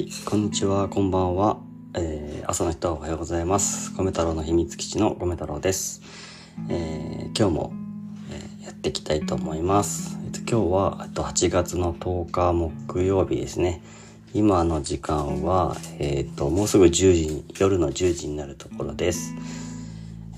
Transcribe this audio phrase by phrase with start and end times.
[0.00, 1.58] はい、こんにちは、こんばんは。
[1.92, 3.92] えー、朝の人はおはようございます。
[3.94, 6.00] 米太郎の秘密基地の米太郎です。
[6.70, 7.72] えー、今日も、
[8.30, 10.16] えーやっていきたいと思います。
[10.24, 13.82] えっと、今日は、えっと、8月の10日木曜日ですね。
[14.32, 19.34] 今の時間は、えっと、もうすぐ10時、夜の10時になるところです。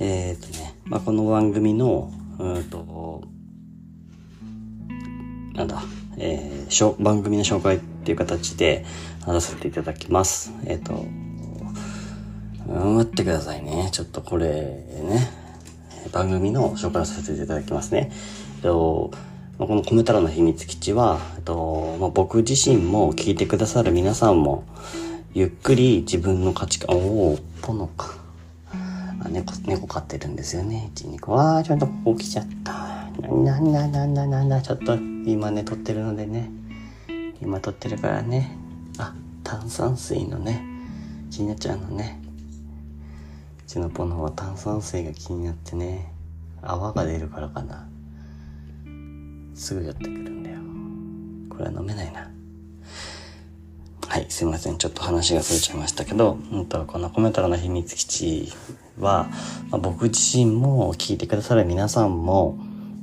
[0.01, 2.11] えっとね、まあ、この番組の、
[2.41, 3.23] うんと、
[5.55, 5.85] なんだ、
[6.17, 8.85] えーしょ番組の紹介っていう形で
[9.25, 10.53] 話させていただきます。
[10.67, 11.05] えっ、と、
[12.67, 13.89] 待ってくださいね。
[13.93, 15.31] ちょっとこれね、
[16.13, 18.11] 番組の紹介をさせていただきますね。
[18.57, 19.11] えっと、
[19.59, 24.65] まあこのコメ太郎の秘密基地は、えっと、まあ、僕自身も聞いてくださる皆さんも、
[25.35, 28.23] ゆっくり自分の価値観を、ポノか。
[29.31, 30.91] 猫、猫飼ってるんですよね。
[30.95, 31.33] 一二個。
[31.33, 32.73] わー、ちょっとここ来ちゃった。
[33.29, 36.51] な、な、な、な、な、な、ちょっと今ね、撮ってるのでね。
[37.41, 38.57] 今撮ってるからね。
[39.03, 40.65] あ、炭酸水のね、
[41.31, 42.21] ちなっちゃんのね。
[43.67, 46.13] うちのポノは炭酸水が気になってね、
[46.63, 47.89] 泡が出るからかな。
[49.55, 50.59] すぐ寄ってくるんだよ。
[51.51, 52.31] これは飲めないな。
[54.09, 54.77] はい、すいません。
[54.77, 58.53] ちょっと話がそれちゃいましたけど、うんと、このコメントの秘密基地
[59.01, 59.31] は、
[59.71, 62.59] まあ、僕自身も聞いてくださる皆さんも、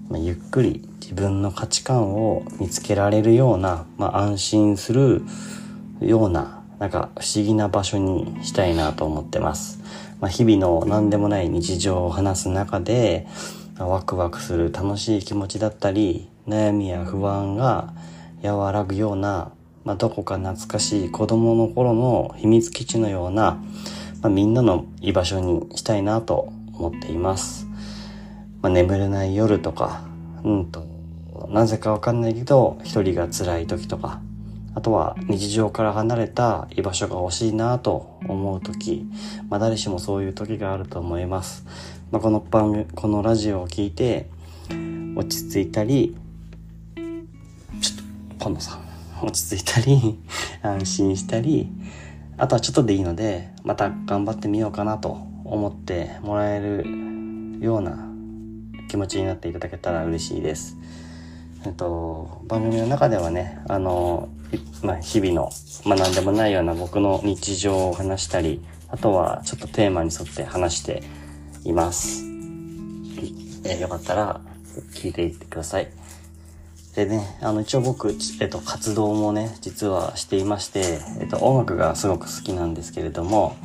[0.07, 5.23] まあ、ゆっくり自分の価値観を見つけられるような、まあ、安心する
[6.01, 9.79] ような、なんか不思議な場所にしたいなと思ってます。
[10.19, 13.27] まあ、日々の何でもない日常を話す中で、
[13.77, 17.93] ワクワクする楽しい気持ちだったり、悩みや不安が
[18.43, 19.51] 和らぐような、
[19.85, 23.61] まあ、どこか懐かしい子供の頃の秘密基地のような、
[24.21, 27.67] まあ、みんなの居場所にしたいなと思っています。
[28.61, 30.03] まあ、眠れない夜とか、
[30.43, 30.85] うんと、
[31.47, 34.21] なぜかわかんないけど、一人が辛い時とか、
[34.75, 39.05] あとは日常から離れた居場所が欲しいなと思う時、
[39.49, 41.65] まあ誰しもそういう時があると思います。
[42.11, 44.29] まあ、この番、このラジオを聞いて、
[45.15, 46.15] 落ち着いたり、
[46.95, 47.03] ちょ
[47.93, 47.97] っ
[48.37, 48.75] と、ポンノさ
[49.21, 50.19] ん、落ち着いたり、
[50.63, 51.69] 安心したり、
[52.37, 58.07] あとはちょっとでいいので、また頑張ってみようかなと思ってもらえるような
[58.87, 60.77] 気持ちになっていただけたら嬉しいです。
[61.65, 64.29] えっと、番組の中ではね、あの、
[64.83, 65.51] まあ、日々の、
[65.85, 71.03] まあ、何でもないような僕の日常を話したり、あとはちょっとテーマに沿って話して
[71.63, 72.23] います。
[73.65, 74.41] えーよかったら
[74.93, 75.91] 聞いていってください。
[76.95, 83.55] でね、あの、一応僕、えっと、活動もね、実はしていまして、えっと、音楽がすごく好きなんですけれども、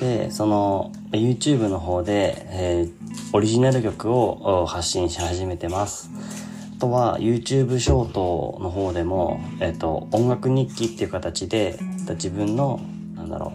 [0.00, 6.10] で、その、YouTube の方で、えーオリジナル曲を発信し始めてます。
[6.76, 11.78] あとは YouTube ショートの方でも、えっ、と、音楽日記っていう形で、
[12.10, 12.80] 自分の、
[13.14, 13.54] なんだろ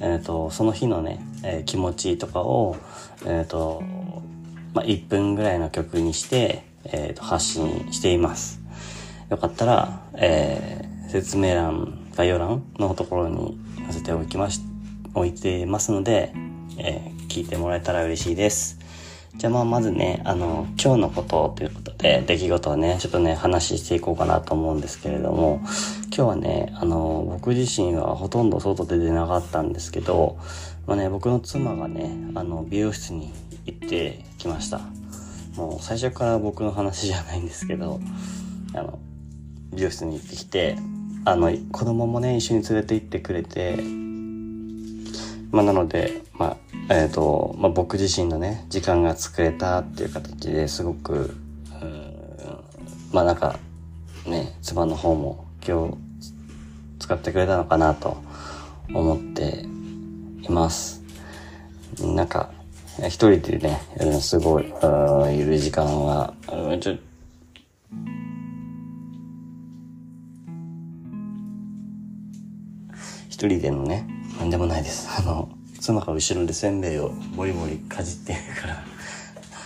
[0.00, 2.76] う、えっ、と、その日のね、えー気持ちとかを、
[3.24, 3.82] えっ、と、
[4.74, 8.60] まあ、1分ぐらいの曲にして、えっ、と、発信しています。
[9.30, 14.60] よかったら、えー説明欄、概要欄のところに載せておきまし、
[15.14, 16.34] 置いてますので、
[16.76, 18.77] えー聞いてもらえたら嬉しいです。
[19.38, 25.60] じゃあまあまずね、あの、今日のことということで、出来事をね、ちょっとね、話していこうかなと思うんですけれども、
[26.06, 30.36] 今日はね、あの、僕自身はほとんど外で出なかったんですけど、
[30.88, 33.32] まあね、僕の妻がね、あの、美容室に
[33.64, 34.80] 行ってきました。
[35.54, 38.00] もう最初から僕の話じゃないんですけど、
[38.74, 38.98] あの、
[39.72, 40.76] 美容室に行ってきて、
[41.24, 43.78] あの、子供もね、一緒に連れて行ってくれて、
[45.50, 46.56] まあ、なので、ま
[46.88, 51.34] あ、えっ、と、まあ、僕自身のね、時間が作れたっていう形ですごく、
[53.12, 53.58] まあなんか、
[54.26, 55.96] ね、妻の方も今日
[56.98, 58.18] 使ってくれたのかなと
[58.92, 59.64] 思って
[60.42, 61.02] います。
[62.00, 62.50] なんか、
[62.98, 63.80] 一人でね、
[64.20, 66.34] すごい、いる時間は、
[66.80, 66.96] ちょ
[73.38, 74.04] 一人でのね、
[74.40, 75.08] なんでもないです。
[75.16, 75.48] あの、
[75.78, 78.82] 妻が後ろでせんべいをボリボリかじってるから、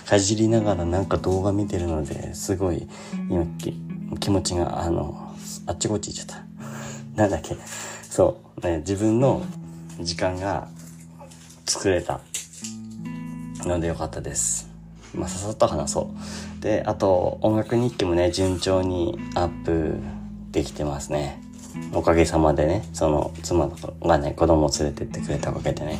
[0.05, 2.87] かじりながらなんか動画見てるので、すごい、
[3.31, 3.47] 今、
[4.21, 5.35] 気持ちが、あの、
[5.65, 6.39] あっちこっち行っちゃっ
[7.17, 7.17] た。
[7.17, 7.57] なんだっけ。
[8.11, 9.43] そう、ね、自分の
[10.01, 10.69] 時間が
[11.65, 12.21] 作れた
[13.65, 14.69] のでよかったです。
[15.15, 16.11] まあ、ささっと話そ
[16.59, 16.63] う。
[16.63, 19.99] で、あと、音楽日記もね、順調にアップ
[20.51, 21.42] できてますね。
[21.93, 23.71] おかげさまでね、その、妻
[24.03, 25.99] がね、子供を連れてってくれたおかげでね、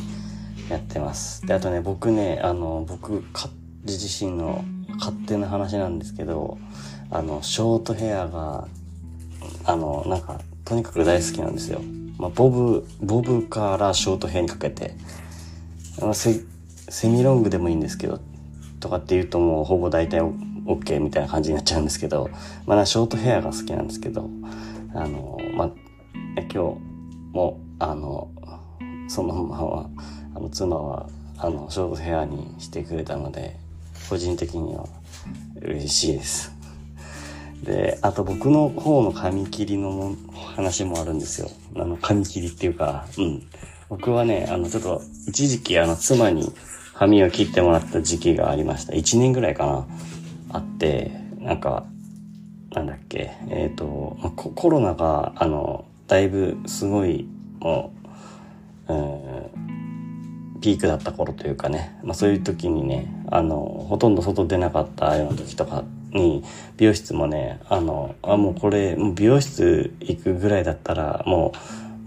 [0.69, 1.45] やってます。
[1.45, 3.49] で、あとね、僕ね、あの、僕、か
[3.85, 4.63] 自身の
[4.99, 6.57] 勝手な話なんですけど、
[7.09, 8.67] あの、ショートヘアが、
[9.65, 11.81] あの、なんか、とにかく大好きなんですよ。
[12.17, 14.95] まあ、ボブ、ボブからショートヘアにかけて、
[16.01, 16.41] あのセ
[16.89, 18.19] セミロングでもいいんですけど、
[18.79, 22.29] とかって言うともうほぼ大体 OK みたいな感じになっちゃうんですけど、
[22.65, 24.29] まあ、ショートヘアが好きなんですけど、
[24.93, 25.71] あの、まあ、
[26.41, 26.57] 今日
[27.33, 28.29] も、あの、
[29.07, 29.89] そのまま、
[30.35, 33.57] あの、妻は、あの、ショートヘアにしてくれたので、
[34.09, 34.85] 個人的には
[35.61, 36.51] 嬉しいです。
[37.63, 40.15] で、あと僕の方の髪切りの
[40.55, 41.49] 話もあるんですよ。
[41.75, 43.43] あの、髪切りっていうか、うん。
[43.89, 46.51] 僕はね、あの、ちょっと、一時期あの、妻に
[46.93, 48.93] 髪を切ってもらった時期がありました。
[48.93, 49.87] 1年ぐらいかな。
[50.49, 51.85] あって、なんか、
[52.73, 57.27] なんだっけ、えっ、ー、と、コロナが、あの、だいぶすごい、
[57.59, 57.93] も
[58.87, 66.43] う、うん、ピークだった頃というかね、まあそういう時にね、あの、ほとんど外出なかったような時とかに、
[66.77, 71.53] 美容室もね、あの、あ、もうこれ、もう美容室行くぐらいだったら、も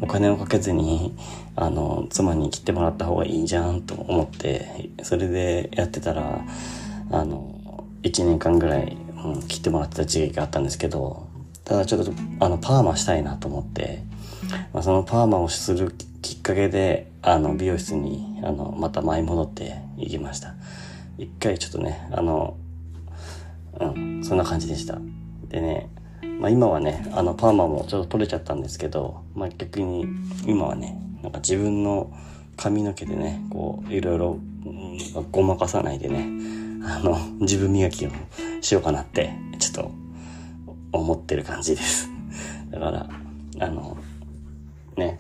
[0.01, 1.15] う、お金をかけずに、
[1.55, 6.45] あの、妻に切ってもらった方がいいじゃんと思って、それでやってたら、
[7.11, 8.97] あの、1年間ぐらい、
[9.35, 11.27] うん、切ってもらってた時期があったんですけど、
[11.65, 14.05] ただちょっと、あの、パーマしたいなと思って、
[14.73, 15.93] まあ、そのパーマをする
[16.23, 20.55] きっかけで、あの、美容室に、あの、また舞い戻って行きました。
[21.19, 22.57] 一回ちょっとね、あの、
[23.81, 24.99] うん、そんな感じでした。
[25.49, 25.91] でね、
[26.41, 30.07] まあ、今はね、あの、パーマもちょっと取れちゃったんですけど、まあ、逆に、
[30.47, 32.13] 今はね、なんか自分の
[32.57, 34.39] 髪の毛でね、こう、いろいろ、
[35.33, 36.29] ごまかさないでね、
[36.89, 38.11] あの、自分磨きを
[38.61, 39.91] しようかなって、ちょっと、
[40.93, 42.09] 思ってる感じです。
[42.71, 43.09] だから、
[43.59, 43.97] あの、
[44.97, 45.19] ね、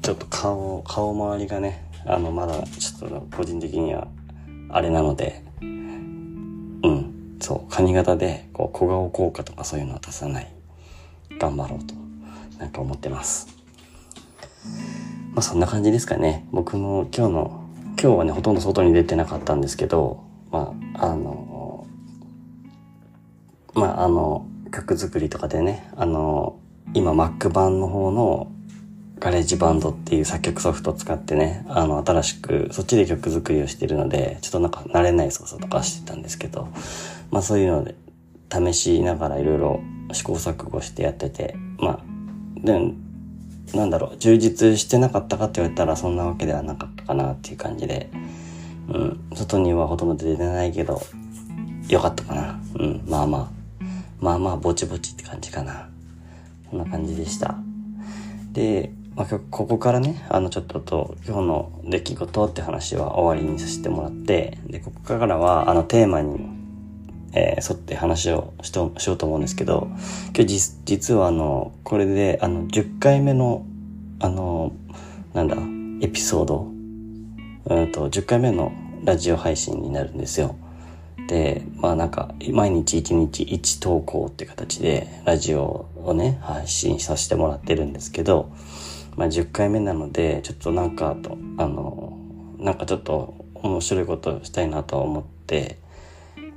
[0.00, 4.06] ちょっと顔、顔周りがね、あの、まだちょっと個人的には、
[4.70, 10.52] あれなので、うん、そう、髪型で、こう、小顔効果とかそういうのは出さない。
[11.40, 11.94] 頑張ろうと、
[12.58, 13.48] なんか思ってます。
[15.32, 16.46] まあそんな感じですかね。
[16.52, 17.64] 僕の今日の、
[18.00, 21.86] 今日はね、ほとんど外に出てなかったんですけど、まあ、あの、
[23.74, 26.58] まあ、あの、曲作りとかでね、あの、
[26.94, 28.50] 今 Mac 版の方の
[29.18, 36.68] GarageBand っていう作曲ソフトを使ってね、あの、新しく、そっちで曲作りをしてるので、ちょっとなんか慣れない操作とかしてたんですけど、
[37.30, 37.94] まあそういうので、
[38.50, 39.80] 試しながらいろいろ
[40.12, 42.00] 試行錯誤してやってて、まあ、
[42.64, 42.92] で、
[43.74, 48.10] なんだろう、充実してなかったかって言われたらそんなわけではなかったかなっていう感じで、
[48.88, 51.00] うん、外にはほとんど出てないけど、
[51.88, 52.60] よかったかな。
[52.78, 53.58] うん、まあまあ、
[54.20, 55.88] まあまあ、ぼちぼちって感じかな。
[56.70, 57.56] そんな感じでした。
[58.52, 66.48] で、まあ、ここからね、あの、ちょっとと、今日の出来事って話は終わりにさせてもらって、で、ここからは、あの、テーマに、
[67.32, 69.88] えー、沿って話をしとしようと思うんですけど、
[70.34, 73.66] 今日実、実はあの、これで、あの、10回目の、
[74.20, 74.72] あの、
[75.34, 75.56] なんだ、
[76.00, 76.77] エピソード、
[77.66, 78.72] うんと、10回目の
[79.04, 80.56] ラジオ配信になるんですよ。
[81.28, 88.50] で、まあなんか、毎日1日1投稿って形で、ラジオをね、配信させてもらってるんですけど、
[89.16, 92.16] まあ、10回目なので、ちょっとなんかと、あの、
[92.58, 95.78] なんかちょっと面白いことしたいなと思って、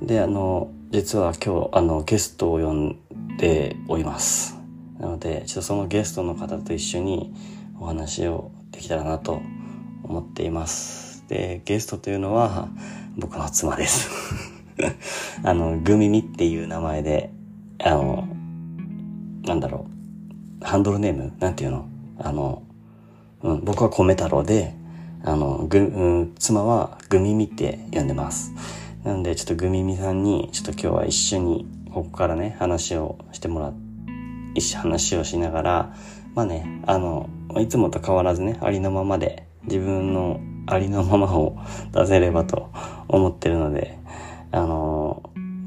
[0.00, 2.98] で、あの、実は今日、あの、ゲストを呼ん
[3.36, 4.56] でおります。
[4.98, 7.34] なので、ちょっとそのゲストの方と一緒に
[7.80, 9.61] お話をできたらなと思います
[10.02, 11.24] 思っています。
[11.28, 12.68] で、ゲストというのは、
[13.16, 14.10] 僕の妻です。
[15.44, 17.32] あの、グミミっていう名前で、
[17.82, 18.28] あの、
[19.44, 19.86] なんだろ
[20.60, 21.86] う、ハンドルネームなんていうの？
[22.18, 22.62] あの、
[23.42, 24.74] うん、僕は米太郎で、
[25.24, 25.82] あの、ぐ、う
[26.22, 28.52] ん、妻はグミミって呼んでます。
[29.04, 33.74] なので、ちょっとグミミさんに、ちょっと今日は一緒に、ここからね、話をしてもらっ、
[34.54, 35.94] 一緒話をしながら、
[36.34, 37.28] まあね、あの、
[37.58, 41.58] いつもと変わらずね、ありのままで、自分のありのままを
[41.92, 42.70] 出せればと
[43.08, 43.98] 思ってるので、
[44.50, 45.22] あの、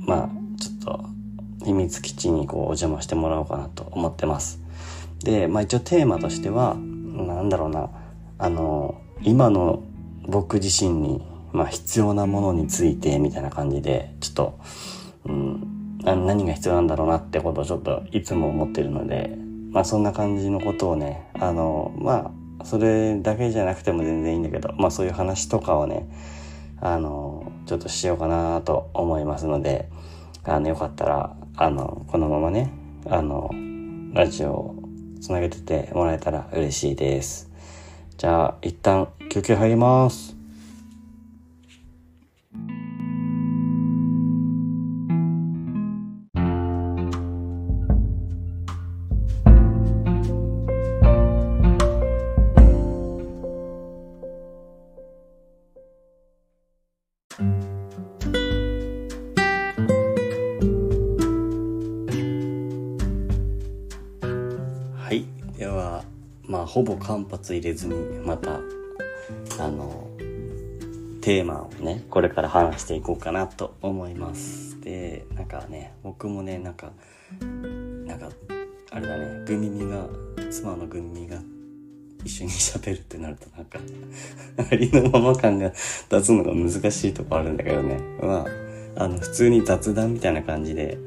[0.06, 1.16] まあ、ちょっと、
[1.66, 4.62] 秘密基地にこうお邪魔してもらおうかなと思ってます。
[5.24, 7.90] で、まあ一応テーマとしては、なんだろうな、
[8.38, 9.84] あの、今の
[10.28, 14.60] 僕自身に、まあ必要なものについてみたいな感じで、ちょっと、
[15.26, 19.36] うん、何が必要なんだろうなってことをちょっといつも思ってるので、
[19.72, 22.32] まあそんな感じのことをね、あの、まあ、
[22.64, 26.08] それだけじゃなくても全然いいんだけど、まあそういう話とかをね、
[26.82, 29.90] あの、ちょっとしようかなと思いますので、
[30.44, 32.72] あの、よかったら、あの、このままね、
[33.10, 33.50] あの、
[34.14, 34.76] ラジオを
[35.22, 37.50] つなげててもらえたら嬉しいです。
[38.18, 40.35] じゃあ、一旦休憩入ります。
[66.76, 68.56] ほぼ間髪入れずにまた
[69.64, 70.10] あの
[71.22, 74.82] テーマをねこれから話していこうかなと思います。
[74.82, 76.92] でなんかね僕もねなんか
[78.06, 78.30] なんか
[78.92, 80.06] あれだねグミミが
[80.52, 81.38] 妻のグミミが
[82.26, 83.80] 一緒に喋るってなるとなんか
[84.70, 85.72] ありのまま感が
[86.10, 88.02] 出すのが難しいとこあるんだけどね。
[88.22, 88.46] ま
[88.98, 90.98] ああの普通に雑談みたいな感じで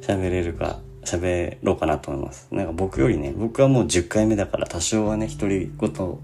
[0.00, 2.48] 喋れるか喋ろうかなと思います。
[2.50, 6.18] なんか僕よりね僕はもう10回目だから多少はね独り言独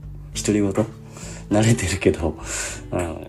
[0.49, 2.39] り言慣れてるけど、
[2.91, 3.27] うん、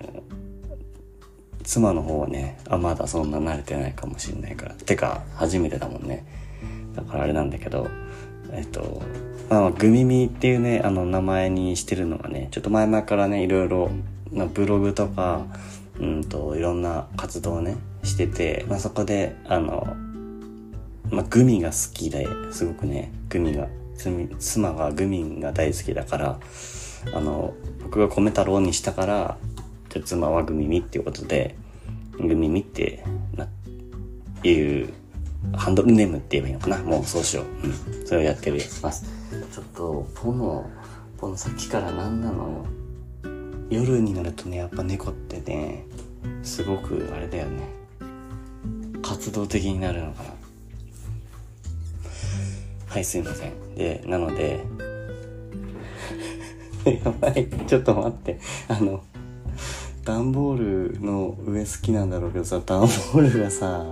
[1.63, 4.73] 妻の方はねあまだそんな慣れてないかもしれないから。
[4.73, 6.25] てか初めてだもんね。
[6.95, 7.87] だからあれなんだけど
[8.51, 9.01] えっと
[9.49, 13.89] まあ、グミミっていうね、あの名前にしてるのがね、ちょっと前々からね、いろいろ、
[14.33, 15.45] まあ、ブログとか、
[15.99, 19.95] うんと、いろんな活動をね、してて、まあ、そこで、あの、
[21.11, 23.67] まあ、グミが好きで、すごくね、グミが、
[24.39, 26.39] 妻がグミが大好きだから、
[27.13, 29.37] あの、僕が米太郎にしたから、
[29.89, 31.55] じゃ妻はグミミっていうことで、
[32.19, 33.03] グミミって
[33.35, 33.47] な、
[34.43, 34.89] いう
[35.55, 37.67] ハンドルネームって言えばいいのかなもうそうしよう。
[37.67, 38.07] うん。
[38.07, 39.05] それをやってるます。
[39.51, 40.69] ちょっと、ポノ、
[41.17, 42.65] ポノさっきから何なの。
[43.69, 45.85] 夜になるとね、やっぱ猫ってね、
[46.43, 47.67] すごくあれだよね。
[49.01, 50.29] 活動的になるのかな。
[52.87, 53.75] はい、すいません。
[53.75, 54.59] で、なので、
[57.03, 58.39] やばい、ちょっと待って。
[58.67, 59.03] あの、
[60.03, 63.85] 段ボールの上好きなんだろうけどさ、段ボールがさ、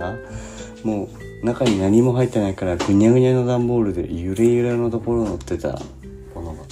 [0.82, 1.08] も
[1.42, 5.78] う中に何も入ってないからぐにゃぐにゃの段ボールでゆれゆれのところ乗ってた。
[6.34, 6.62] ものが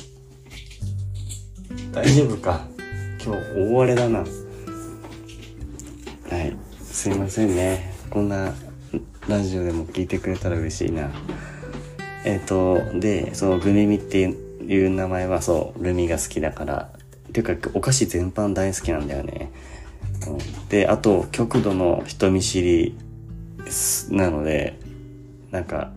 [1.93, 2.66] 大丈夫か。
[3.25, 3.40] 今日
[3.73, 4.19] 大荒れだな。
[4.21, 4.25] は
[6.43, 6.57] い。
[6.83, 7.93] すいませんね。
[8.11, 8.52] こんな
[9.28, 11.11] ラジオでも聞いてくれたら嬉しいな。
[12.25, 16.90] えっ、ー、とでそのグミミっていう名前はそうルミが好きだから
[17.28, 19.50] っていうかお菓子全般大好きなんだよね、
[20.69, 22.97] であと極度の人見知り
[24.11, 24.78] なので、
[25.50, 25.93] なんか、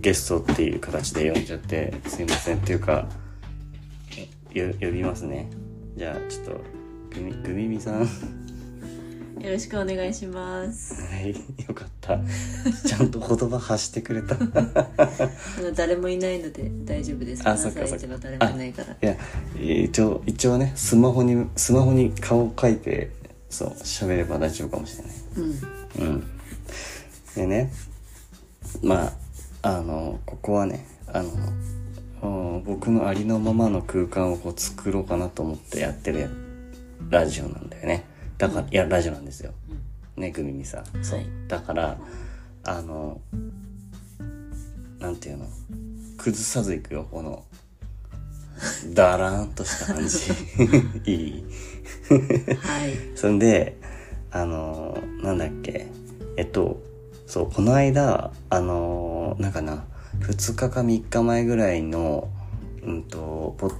[0.00, 2.58] ゲストっていう形で呼んじゃって、すいません。
[2.58, 3.08] っていうか、
[4.54, 5.50] 呼びますね。
[5.96, 6.60] じゃあ、ちょっと、
[7.14, 8.08] ぐみ、ぐみみさん。
[9.40, 10.94] よろしくお願いします。
[10.94, 11.34] はい、
[11.68, 12.18] よかった。
[12.88, 14.36] ちゃんと言葉発してくれた。
[15.76, 17.46] 誰もいないので大丈夫です。
[17.46, 18.06] あ、そっかそっか。
[18.18, 18.92] 誰もいないから。
[18.94, 19.16] いや、
[19.84, 23.10] 一応、一応ね、スマホに、スマホに顔を描いて、
[23.50, 25.14] そう、喋れば大丈夫かもしれない。
[25.98, 26.08] うん。
[26.08, 26.24] うん。
[27.34, 27.72] でね、
[28.82, 29.12] ま
[29.62, 36.30] あ、あの、ここはね、あの、僕のありのままの空間をこう作ろうかなと思ってやってる
[37.10, 38.15] ラジオなんだよね。
[38.38, 39.52] だから、いや、ラジオなんですよ。
[40.16, 41.04] ね、グミミさん。
[41.04, 41.20] そう。
[41.48, 41.98] だから、
[42.64, 43.20] あの、
[44.98, 45.46] なんていうの、
[46.16, 47.44] 崩さずいくよ、この、
[48.94, 50.32] だらーんとした感じ。
[51.10, 51.44] いい
[52.60, 52.92] はい。
[53.14, 53.76] そんで、
[54.30, 55.86] あの、なんだっけ、
[56.36, 56.80] えっと、
[57.26, 59.84] そう、この間、あのー、なんかな、
[60.20, 62.28] 2日か3日前ぐらいの、
[62.82, 63.72] うんと、ポ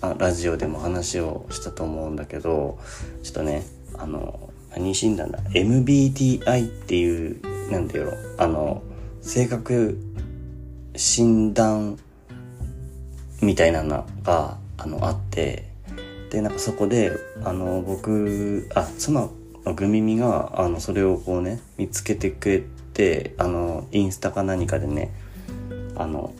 [0.00, 2.78] あラジオでも話をしたと思うんだけど、
[3.22, 3.64] ちょっとね、
[4.02, 7.40] あの、何診断だ ?MBTI っていう、
[7.70, 8.82] なんだよ、あの、
[9.20, 9.98] 性格
[10.96, 11.98] 診断
[13.40, 15.68] みたいなのが、あの、あって、
[16.30, 17.12] で、なんかそこで、
[17.44, 19.28] あの、僕、あ、妻
[19.64, 25.10] のグミミが、あの、それをこうね、見つけてくれてあのインスタか何かでね
[25.96, 26.34] あの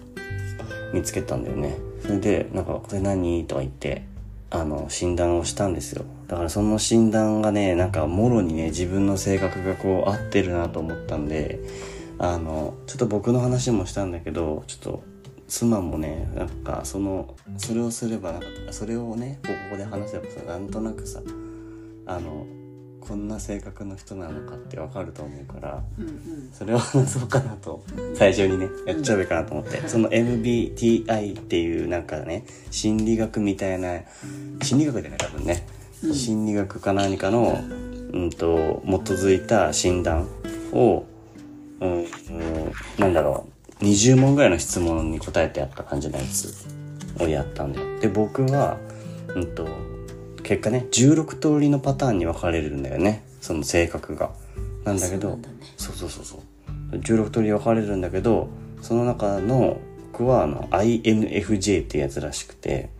[0.92, 4.04] 見つけたんだよねそれでなんか「これ何?」とか言って
[4.50, 11.60] あの診断をしたんですよだからその診断がねなんかもろにね自分の性格がこう合ってるなと思ったんで
[12.18, 15.02] あのちょっと僕の話もしたんだけどちょっと
[15.46, 21.20] 妻もねなんかそのそれをすればなんかそれをねここで話せばさなんとなくさ
[22.06, 22.46] あの
[23.06, 27.84] こんな性格の人なのかってわかると思うから、うんうん、それを話そうかなと
[28.14, 34.00] 最初にねやっちゃうべかなと思って、うん、その MBTI っていうなんかね心理学みたいな
[34.62, 35.81] 心理学でね多分ね、うん、
[36.12, 37.60] 心理学か何かの、
[38.12, 40.28] うんと、基づいた診断
[40.72, 41.04] を、
[41.80, 42.06] うん、うん、
[42.98, 43.46] なんだろ
[43.80, 43.84] う。
[43.84, 46.66] 20問ぐらいの質問に答えてやった感じのやつ
[47.20, 48.00] をやったんだよ。
[48.00, 48.78] で僕は、
[49.34, 49.66] うんと
[50.42, 53.24] 結果ね16通りのパターンに分かれるんだよね。
[53.40, 54.30] その性格が。
[54.84, 55.44] なんだけどそう、ね,、
[55.76, 56.36] そうそうそ
[56.92, 58.48] う16通り分かれるんだけど
[58.80, 59.78] その中の
[60.12, 62.90] 僕はあの INFJ ってやつらしくて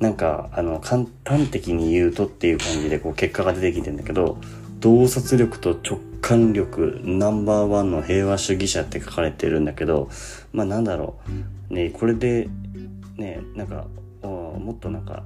[0.00, 4.38] なんかあの簡単的に言うとっていう感じでこう結果が出てきてんだけど
[4.80, 10.08] 洞察力と直感力ナンバーワンの平和主義者って書かれてるんだけど
[10.52, 11.18] まあなんだろ
[11.68, 12.48] ねこれで
[13.16, 13.86] ねなんか
[14.22, 14.28] お
[14.58, 15.24] もっとなんか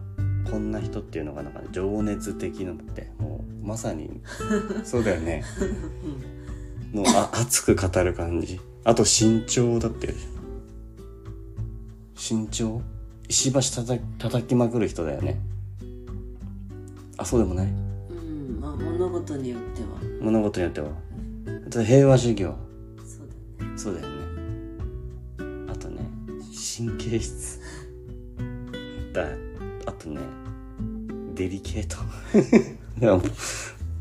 [0.51, 4.21] こんな人っていうのがなんか情熱的なのってもうまさに
[4.85, 5.45] そうだよね。
[6.93, 8.61] もうあ熱く語る感じ。
[8.85, 10.15] あと身長だって
[12.17, 12.83] 身長
[13.33, 13.99] 石橋たた
[14.29, 15.41] 叩きまくる人だよね。
[17.17, 17.67] あそうでもない？
[17.67, 19.89] うんまあ物事によっては。
[20.21, 20.89] 物事によっては。
[21.67, 22.55] あと平和主義は
[23.07, 23.27] そう
[23.59, 23.73] だね。
[23.79, 24.13] そうだよね。
[25.73, 26.01] あとね
[26.77, 27.59] 神経質。
[29.15, 29.27] だ
[29.87, 30.21] あとね
[31.35, 31.97] デリケート。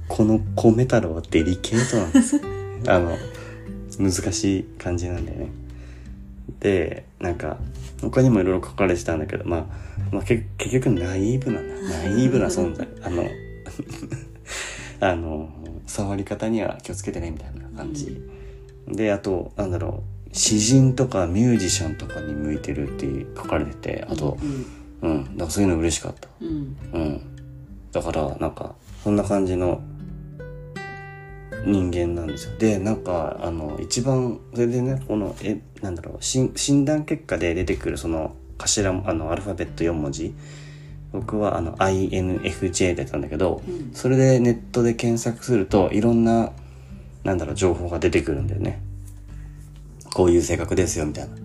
[0.09, 2.41] この米太郎はデリケートなんですよ
[2.87, 3.17] あの
[3.97, 5.51] 難しい感じなんだよね。
[6.59, 7.57] でなんか
[8.01, 9.65] 他にもいろいろ書かれてたんだけど、まあ、
[10.11, 11.75] まあけ結局ナイーブなんだ。
[11.75, 12.87] ナイーブな存在。
[13.01, 13.27] あの
[14.99, 15.49] あの
[15.85, 18.21] 触り方には気をつけてねみたいな感じ、
[18.87, 20.11] であとなんだろう。
[20.33, 24.65] 詩人とかミュージシャンとかに向いてるって書かれててあとうん。
[25.01, 26.29] うん、だからそういうの嬉しかった。
[26.39, 26.77] うん。
[26.93, 27.21] うん。
[27.91, 29.81] だからなんかそんな感じの
[31.65, 32.57] 人間なんですよ。
[32.57, 40.33] でなんかあの一番それでねこのえなんだろうし診断結果で出てくるその頭あのアルファベット4文字。
[41.11, 43.91] 僕はあの INFJ だったんだけど、うん。
[43.93, 46.53] それでネットで検索するといろんな
[47.25, 48.81] なんだろう情報が出てくるんだよね。
[50.13, 51.35] こういう性格ですよみたいな。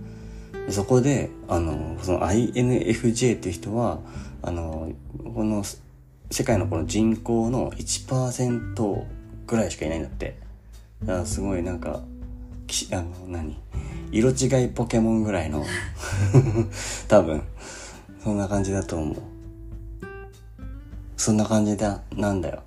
[0.67, 3.99] でそこであのその INFJ っていう人は
[4.43, 4.93] あの
[5.35, 5.65] この
[6.31, 9.05] 世界のこの人口の1%
[9.47, 10.37] ぐらいしかいないんだって。
[11.03, 12.03] だからすごいなんか
[12.67, 13.59] きあの何？
[14.13, 15.65] 色違いポケモンぐらいの
[17.09, 17.43] 多分。
[18.23, 19.17] そんな感じだと思う。
[21.17, 22.63] そんな感じだなんだよ。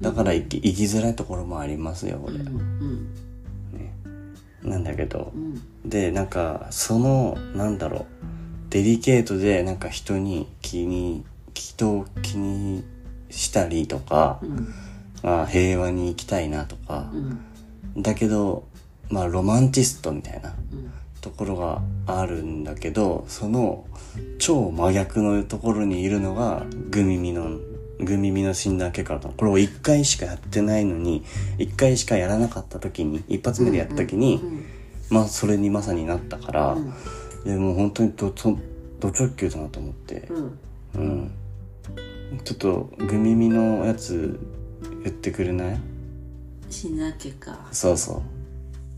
[0.00, 3.08] だから生き生きづらいところもありますよ俺、うん
[4.62, 4.70] うん。
[4.70, 5.32] なんだけど。
[5.34, 5.62] うん。
[5.88, 8.04] でなんかそのなんだろう。
[8.70, 12.84] デリケートでなんか人に気に人を気に
[13.30, 14.50] したりとかう、ん。
[14.50, 14.64] ま
[15.22, 17.10] あ、平和に生きたいなとか。
[17.12, 17.16] う、
[17.98, 18.02] ん。
[18.02, 18.68] だけど
[19.10, 20.92] まあロマンチストみたいなうん。
[21.20, 23.86] ところがあるんだけどその
[24.38, 27.58] 超真逆のところにいるのがグミミの
[27.98, 29.34] グミミの診断結果だったの。
[29.34, 31.24] これを1回しかやってないのに
[31.58, 34.64] 1回しかやらなかった時に一発目でやった時に、うん
[35.10, 36.92] まあそれにまさになったから、うん。
[37.44, 38.58] でもう本当にどど
[39.00, 40.28] ど直球だなと思って。
[40.28, 40.58] うん。
[40.94, 41.30] うん。
[42.44, 44.38] ちょっとグミミのやつ
[45.04, 45.78] 言ってくれない？
[46.70, 47.58] 診断結果。
[47.72, 48.22] そうそう。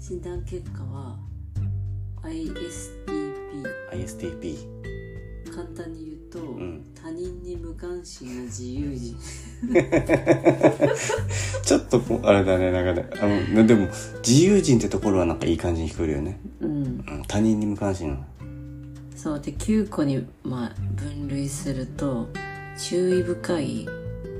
[0.02, 1.16] 診断結果は
[2.22, 4.56] ISTP ISTP
[5.54, 6.84] 簡単に言うと、ん。
[6.94, 9.16] 他人に無関心な自由人。
[11.62, 12.70] ちょっとあれだね。
[12.72, 13.88] なんかねあのでも
[14.26, 16.70] 自由人ってところはなんかいい感じに聞こえるよね、うん。
[16.82, 18.24] うん、他人に無関心なの
[19.16, 19.40] そう。
[19.40, 22.28] で9個に、まあ、分類すると
[22.78, 23.86] 注意深い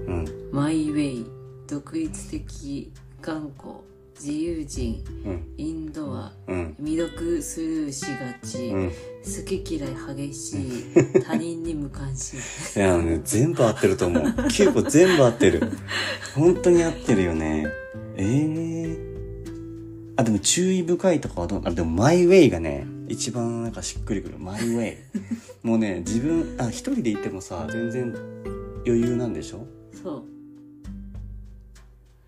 [0.07, 0.25] うん。
[0.53, 1.27] マイウェイ
[1.71, 3.83] 独立的頑固
[4.19, 5.43] 自由人うん。
[5.57, 6.75] インドアうん。
[6.79, 8.89] 未読スルーしがち、うん。
[8.91, 10.85] 好き嫌い激しい
[11.25, 12.39] 他人に無関心。
[12.77, 14.23] いやね全部合ってると思う。
[14.25, 15.63] 9個全部合ってる。
[16.35, 17.67] 本当に合ってるよね。
[18.17, 19.11] ええ
[20.17, 21.63] あでも注意深いとかはどう？
[21.65, 24.39] あでもマイウェイがね一番なんかしっくりくる。
[24.39, 24.97] マイウェイ。
[25.63, 28.15] もうね自分あ一人でいてもさ全然
[28.87, 29.67] 余裕なんでしょ？
[30.03, 30.25] そう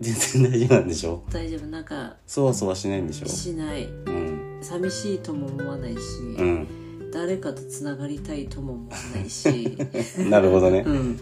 [0.02, 1.22] 全然大丈夫なんでしょ？
[1.30, 1.66] 大丈夫。
[1.66, 3.26] なんかそわそわしないんでしょ？
[3.28, 3.84] しない。
[3.84, 4.58] うん。
[4.60, 5.98] 寂しいとも思わないし、
[6.38, 7.10] うん。
[7.12, 9.78] 誰かとつながりたいとも思わないし。
[10.28, 10.84] なるほどね。
[10.86, 11.18] うん。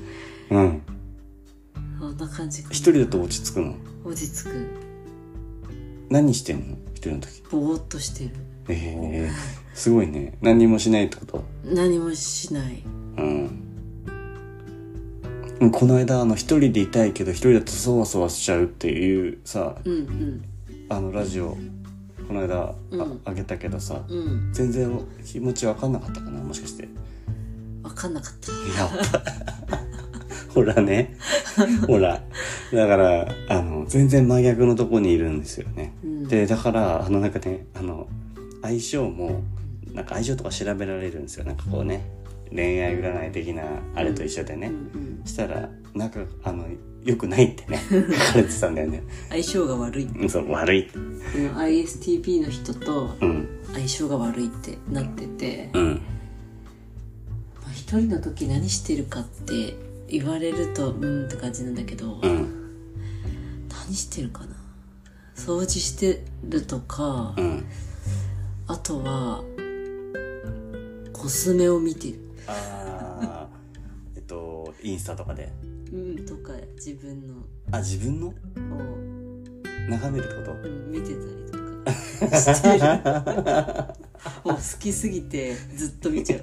[0.50, 0.82] うん。
[1.98, 3.74] そんな感じ一人だと落ち着くの？
[4.04, 4.66] 落ち着く。
[6.08, 6.76] 何してんの？
[6.94, 7.42] 一人の時。
[7.50, 8.30] ぼーっとしてる。
[8.68, 9.30] ええ
[9.74, 10.36] すごいね。
[10.40, 11.44] 何にもしないってこと？
[11.64, 12.82] 何もしない。
[13.18, 13.69] うん
[15.68, 20.44] この間あの一人でいたいけど一人だとそわそわしちゃうっていうさうんうん。
[20.88, 21.56] あのラジオ
[22.26, 23.20] この間あ,、うん。
[23.26, 24.50] あげたけどさうん。
[24.54, 26.88] 全然気持ち分かんなかったかなもしかして。
[27.82, 28.80] 分かんなかった。
[28.80, 28.90] やっ
[29.68, 29.80] ぱ。
[30.54, 31.16] ほらね。
[31.86, 32.22] ほら。
[32.72, 36.28] だからあの全然真逆のとこにいるんですよね、うん。
[36.28, 38.08] でだからあのなんかねあの
[38.62, 39.42] 相性も
[39.92, 41.44] なんか相性とか調べられるんですよ。
[41.44, 42.02] なんかこうね
[42.52, 43.62] 恋愛占い的な
[43.94, 46.66] あれと一緒でね、うんうんしたらなんかあの
[47.04, 47.78] 良くないってね。
[47.90, 49.02] 書かれてたんだよね。
[49.28, 50.88] 相性が悪いうんそう悪い。
[51.34, 53.48] ISTP の人とうん。
[53.74, 56.00] 相性が悪いってなってて、うん。
[57.62, 59.76] まあ、一人の時何してるかって
[60.08, 62.48] 言われるとうんって感じなんだけど、うん。
[63.68, 64.56] 何してるかな？
[65.36, 67.64] 掃除してるとか、うん。
[68.66, 69.44] あとは
[71.12, 72.14] コスメを見てる
[72.50, 73.48] ああ
[74.16, 75.52] えっとインスタとかで。
[75.92, 77.34] うんとか自分の。
[77.72, 78.28] あ自分の？
[78.28, 78.32] を、
[79.88, 81.20] 眺めるってこうん、見てたり
[82.20, 82.80] とかしてる。
[84.44, 86.42] もう好きすぎてずっと見ちゃう。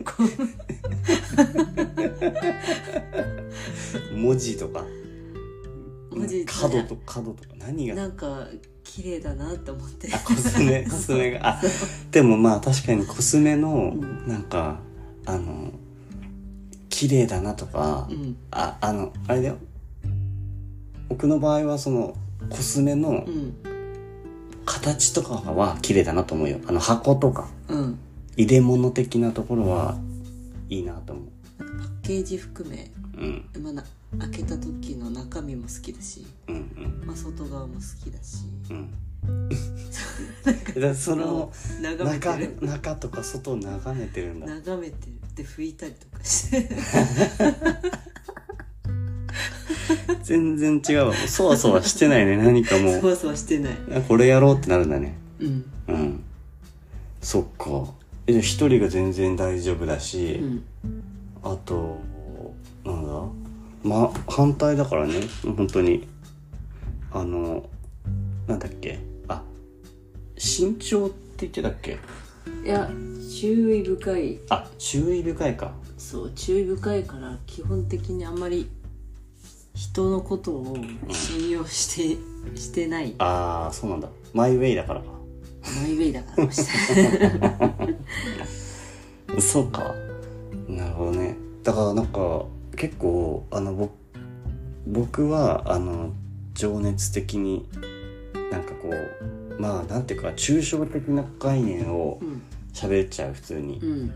[4.17, 4.81] 文字とか。
[6.11, 7.55] う文字角と角とか。
[7.59, 7.95] 何が？
[7.95, 8.47] なんか
[8.83, 10.09] 綺麗だなって思って。
[10.13, 10.83] あコスメ。
[10.89, 11.47] コスメが。
[11.49, 11.61] あ
[12.11, 14.27] でもまあ確かにコスメのうん。
[14.27, 14.79] なんか
[15.25, 15.71] あの
[16.97, 18.35] 綺麗だなとか、うん。
[18.49, 19.57] ああのあれだよ。
[21.09, 22.15] 僕の場合はその
[22.49, 23.55] コスメのうん。
[24.65, 26.59] 形とかは綺麗だなと思うよ。
[26.65, 27.99] あの箱とかうん。
[28.35, 29.95] 入れ物的なところは
[30.69, 31.25] いいなと思う。
[31.59, 31.67] パッ
[32.01, 33.49] ケージ含め、うん。
[33.61, 33.83] まあな、
[34.17, 37.05] 開けた時の中身も好きだし、うんうん。
[37.05, 38.39] まあ、外側も好きだし。
[38.71, 38.89] うん。
[40.95, 42.57] その中る。
[42.59, 44.47] 中とか外を眺めてるんだ。
[44.47, 46.67] 眺めてるで拭いたりとかして。
[50.23, 51.13] 全然違うわ。
[51.13, 52.35] そわそわしてないね。
[52.37, 53.77] 何かもそうわそわしてない。
[53.95, 55.17] あこれやろうってなるんだね。
[55.39, 55.65] うん。
[55.87, 56.23] うん。
[57.21, 57.93] そっか。
[58.25, 60.63] えじゃあ一人が全然大丈夫だし、うん。
[61.43, 62.01] あと
[62.83, 63.23] なんだ？
[63.83, 65.13] ま反対だからね。
[65.55, 66.07] 本当に。
[67.13, 67.69] あの
[68.47, 68.99] なんだっけ？
[69.29, 69.43] あ
[70.35, 71.97] 身長って言ってたっけ？
[72.63, 72.89] いや
[73.39, 74.39] 注意深い。
[74.49, 75.71] あ注意深いか。
[75.97, 78.69] そう注意深いから基本的にあんまり
[79.73, 80.77] 人のことを
[81.09, 82.17] 信用し
[82.55, 83.15] てしてない。
[83.19, 84.09] ああそうなんだ。
[84.33, 85.01] マイウェイだから。
[85.01, 85.07] か
[85.81, 86.45] マイウェイだから。
[86.45, 86.61] もし
[86.95, 87.47] れな
[89.37, 89.93] いそうか。
[90.67, 91.35] なるほどね。
[91.63, 93.91] だからなんか結構あの僕
[94.87, 96.13] 僕はあの
[96.53, 97.67] 情熱的に
[98.51, 102.41] なんかこうまあなんていうか抽象的な概念をうん。
[102.73, 103.79] 喋っちゃう普通に。
[103.79, 104.13] うん。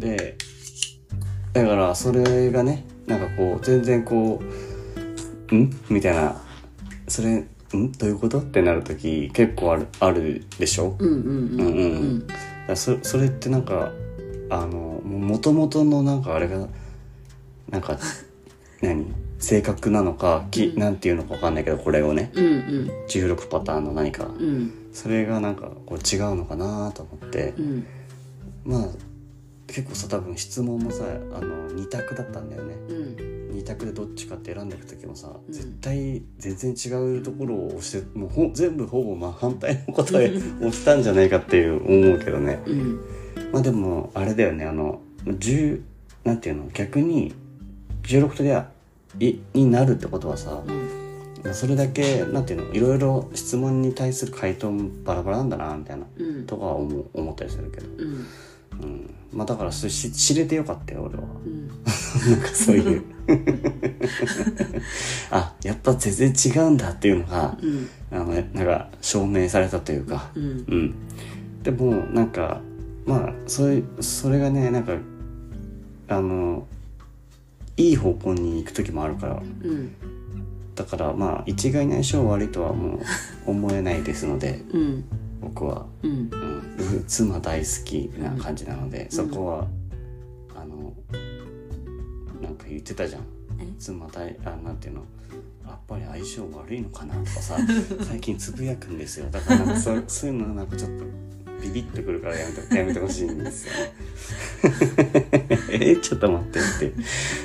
[0.00, 0.36] で
[1.52, 4.40] だからそれがねなんかこう全然こ
[5.50, 6.40] う「ん?」みたいな。
[7.06, 7.34] それ
[7.76, 7.92] 「ん？
[7.98, 10.96] どういうこと?」ってなる時結構あるあるでしょ？
[10.98, 11.60] うんうんうん。
[11.60, 12.26] うんうん。
[12.66, 13.92] だそそれってなんか
[14.48, 16.66] あのもともとのなんかあれが
[17.68, 17.98] なんか
[18.80, 19.12] 何？
[19.44, 20.80] 性格なのかき、うん。
[20.80, 22.30] なんていうのかわかんないけどこれをね。
[22.34, 22.90] うんうん。
[23.08, 24.24] 16パターンの何か。
[24.24, 24.72] うん。
[24.92, 27.52] それがなんかこう違うのかなと思って。
[27.58, 27.86] うん。
[28.64, 28.88] まあ
[29.66, 32.74] 結構さ多分質問もさあの2択だったんだよね。
[32.88, 33.56] うん。
[33.58, 35.52] 2択でどっちかって選んでいく時もさ、うん。
[35.52, 42.62] 絶対全然違うところを押してもうほ全部ほぼまあ反対の答え 押したんじゃないかっていう思うけどね。
[42.66, 43.00] うん。
[43.52, 44.64] まあでもあれだよね。
[44.64, 45.82] あの10
[46.24, 46.70] なんていうの？
[46.72, 47.34] 逆に
[48.04, 48.73] 16とでい
[49.18, 50.88] になるってことはさ、うん。
[51.42, 56.46] まあそれだけなんていうのいろいろ質問に対する回答もバラバラなんだなみたいなうん。
[56.46, 58.26] とかは思う思ったりするけど、うん。
[58.82, 61.22] うん、まあだからそれし知れてよかったよ俺は。
[61.44, 61.68] うん。
[61.68, 61.74] な
[62.38, 63.02] んかそういう。
[65.30, 67.88] あやっぱ全然違うんだっていうのがうん。
[68.10, 70.30] あのなんか証明されたというか。
[70.34, 70.42] うん。
[70.42, 70.46] う
[70.76, 70.94] ん。
[71.62, 72.60] でもなんか
[73.06, 74.94] まあそれそれがねなんか
[76.08, 76.66] あの
[77.76, 79.42] いい方向に行く時もあるから。
[79.62, 79.94] うん
[80.74, 83.00] だからまあ一概に相性悪いとはもう
[83.46, 85.04] 思えないですのでうん。
[85.40, 86.10] 僕は、うん。
[86.10, 89.68] うん、妻大好きな感じなので、そこは
[90.56, 90.92] あの
[92.42, 93.22] なんか言ってたじゃん。
[93.60, 93.66] え？
[93.78, 95.02] 妻大あなんていうの？
[95.64, 97.14] やっぱり相性悪いのかな？
[97.14, 97.56] とかさ
[98.08, 99.28] 最近つぶやくんですよ。
[99.30, 101.04] だからなんかそそういうのなんかちょっと
[101.62, 103.72] ビビッとくるからやめてやめてほしいんですよ
[105.70, 106.92] えちょっと待ってって、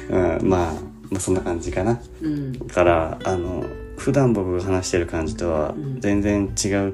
[0.09, 0.73] うん、まあ
[1.09, 1.99] まあそんな感じかな。
[2.21, 2.53] うん。
[2.53, 3.65] だからあの
[3.97, 6.01] 普段僕が話してる感じとはうん。
[6.01, 6.93] 全然違う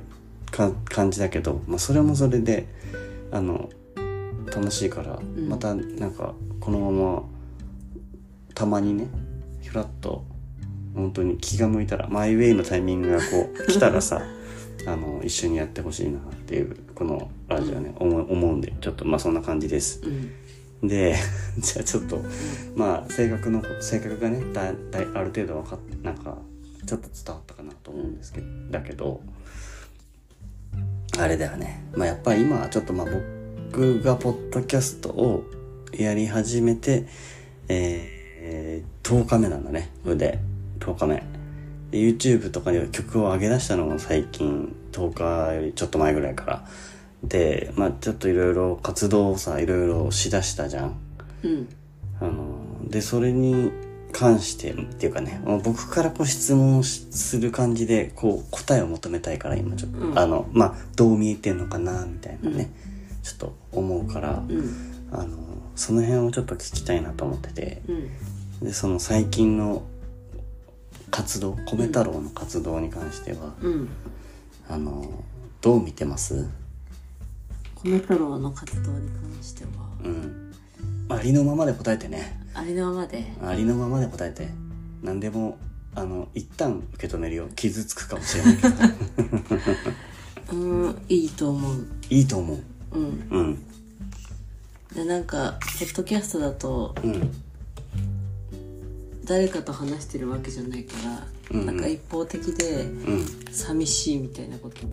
[0.52, 2.68] か感じだけど、まあ、それもそれで
[3.32, 3.70] あの
[4.48, 5.50] 楽しいから、ん。
[5.50, 7.24] またなんかこのまま
[8.54, 9.08] たまにね
[9.66, 10.24] ふらっと
[10.96, 14.22] 本当に気が向いたらマイウェイのタイミングがこう 来たらさ
[14.88, 20.02] あの一緒にやってほしいなっていうこのラジオね、思う思うんでちょっとまあそんな感じです。
[20.04, 20.32] うん
[20.84, 21.16] で
[21.58, 22.22] じゃあちょっと
[22.76, 26.38] まあ性格の性格がねだだある程度分かっなんか
[26.86, 29.22] ちょっと伝わったかなと思うんですけどだけど
[31.18, 31.84] あれだよね。
[31.96, 33.08] まあやっぱり今ちょっとまあ
[33.72, 35.46] 僕がポッドキャストを
[35.98, 37.08] やり始めて
[37.68, 39.90] えー、10日目なんだね。
[40.06, 40.40] 腕
[40.80, 41.24] 10日目。
[41.92, 46.68] で YouTube とかに曲を上げ出したのも最近10日よりちょっと前ぐらいから。
[47.76, 50.96] まあちょっといろいろ活動をさいろいろしだしたじゃん。
[51.44, 51.68] うん。
[52.22, 53.72] あのでそれに
[54.12, 60.20] 関してっていうかね僕からこう質問しする感じでこう答えを求めたいから今ちょっと、うん。
[60.20, 62.72] あのまあどう見えてんのかなみたいなね、
[63.24, 65.10] ちょっと思うから、うん。
[65.12, 65.38] あの
[65.76, 67.82] その辺をちょっと聞きたいなと思ってて。
[67.88, 68.10] うん。
[68.62, 69.84] でその最近の
[71.12, 73.90] 活動米太郎の活動に関しては、うん。
[74.70, 75.24] あの
[75.62, 76.48] どう見てます？
[77.86, 79.70] 米太郎の活動に関しては。
[80.04, 80.52] うん。
[81.08, 82.42] ありのままで答えてね。
[82.56, 83.24] ありのままで。
[83.44, 84.48] ありのままで答えて。
[85.04, 85.60] 何でも
[85.94, 88.76] あの一旦受け止めるよ傷つくかもしれないけど。
[90.58, 91.86] うんいいと思う。
[92.10, 92.98] いいと思う。
[92.98, 93.28] うん。
[93.30, 93.64] うん。
[94.96, 97.32] でなんかポッドキャストだとうん。
[99.26, 101.66] 誰かと話してるわけじゃないから、うんうん。
[101.68, 103.26] なんか一方的でうん。
[103.52, 104.88] 寂しいみたいなこと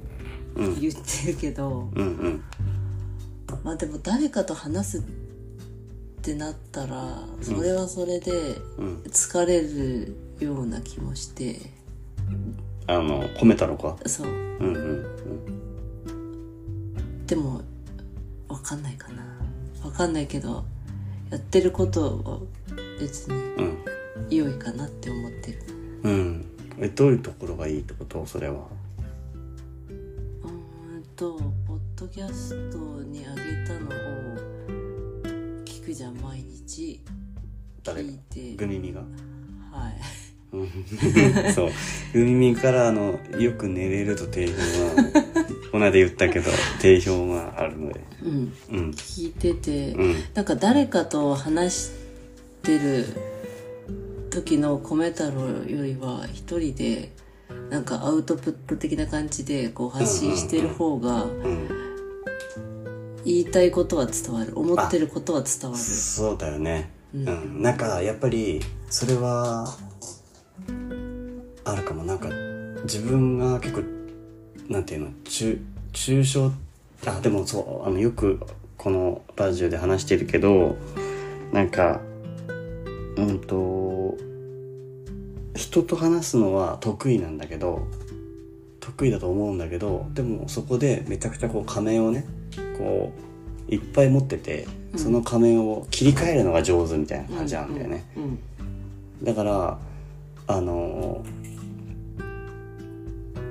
[0.57, 0.79] うん。
[0.79, 2.43] 言ってるけど、うんうん
[3.65, 5.03] まあでも誰かと話すっ
[6.23, 9.03] てなったらそれはそれでうん。
[9.05, 11.59] 疲れるような気もして。
[12.87, 13.97] あの米太郎か？
[14.07, 14.27] そう。
[14.29, 15.05] うんうん
[17.27, 17.63] でも
[18.49, 19.25] わかんないかな。
[19.85, 20.65] わかんないけど
[21.31, 22.39] やってることは
[23.01, 23.79] 別にうん。
[24.31, 25.63] 良いかなって思ってる。
[26.03, 26.45] うん。
[26.79, 28.27] えどういうところがいいってこと？
[28.27, 28.67] それは。
[29.89, 31.39] うーんと
[32.03, 34.35] ドキャストにあげたのを
[35.65, 37.01] 聞くじゃん毎日。
[37.85, 38.09] 誰が？
[38.09, 38.57] 聞いて。
[38.57, 39.03] グミミが。
[39.03, 39.95] はい。
[40.53, 40.69] うん。
[41.55, 41.71] そう。
[42.13, 45.13] グミミからあのよく寝れると定評は
[45.71, 46.51] この間言ったけど
[46.83, 48.01] 定評があるので。
[48.25, 48.53] うん。
[48.73, 48.91] うん。
[48.91, 50.15] 聞いてて、うん。
[50.35, 51.91] なんか誰かと話し
[52.65, 53.07] てる
[54.31, 57.13] 時の米太郎よりは一人で
[57.71, 61.92] なんかアウトプット的な感じでこう発信してる方がうん
[63.25, 64.53] 言いたいことは伝わる。
[64.59, 65.83] 思ってることは伝わる。
[65.83, 66.91] そうだよね。
[67.15, 67.59] ううん。
[67.59, 69.67] ん、なんかやっぱりそれは
[71.65, 72.05] あるかも。
[72.05, 72.29] なんか
[72.85, 73.83] 自分が結構
[74.69, 75.59] なんていうの中
[75.93, 76.53] 抽象
[77.07, 78.41] あでもそうあのよく
[78.77, 80.77] このラジオで話してるけど
[81.53, 82.01] なんか
[83.17, 84.17] うんと
[85.55, 87.87] 人と話すのは得意なんだけど
[88.81, 92.25] 得意だと思うんだけどでもそこでめちゃくちゃこう仮面をね
[92.79, 93.13] こ
[93.71, 98.39] ういっぱい持っててその仮面を切り替えるのが上手みたいな感じなんだよね、うん。
[99.23, 99.79] だから
[100.47, 101.25] あの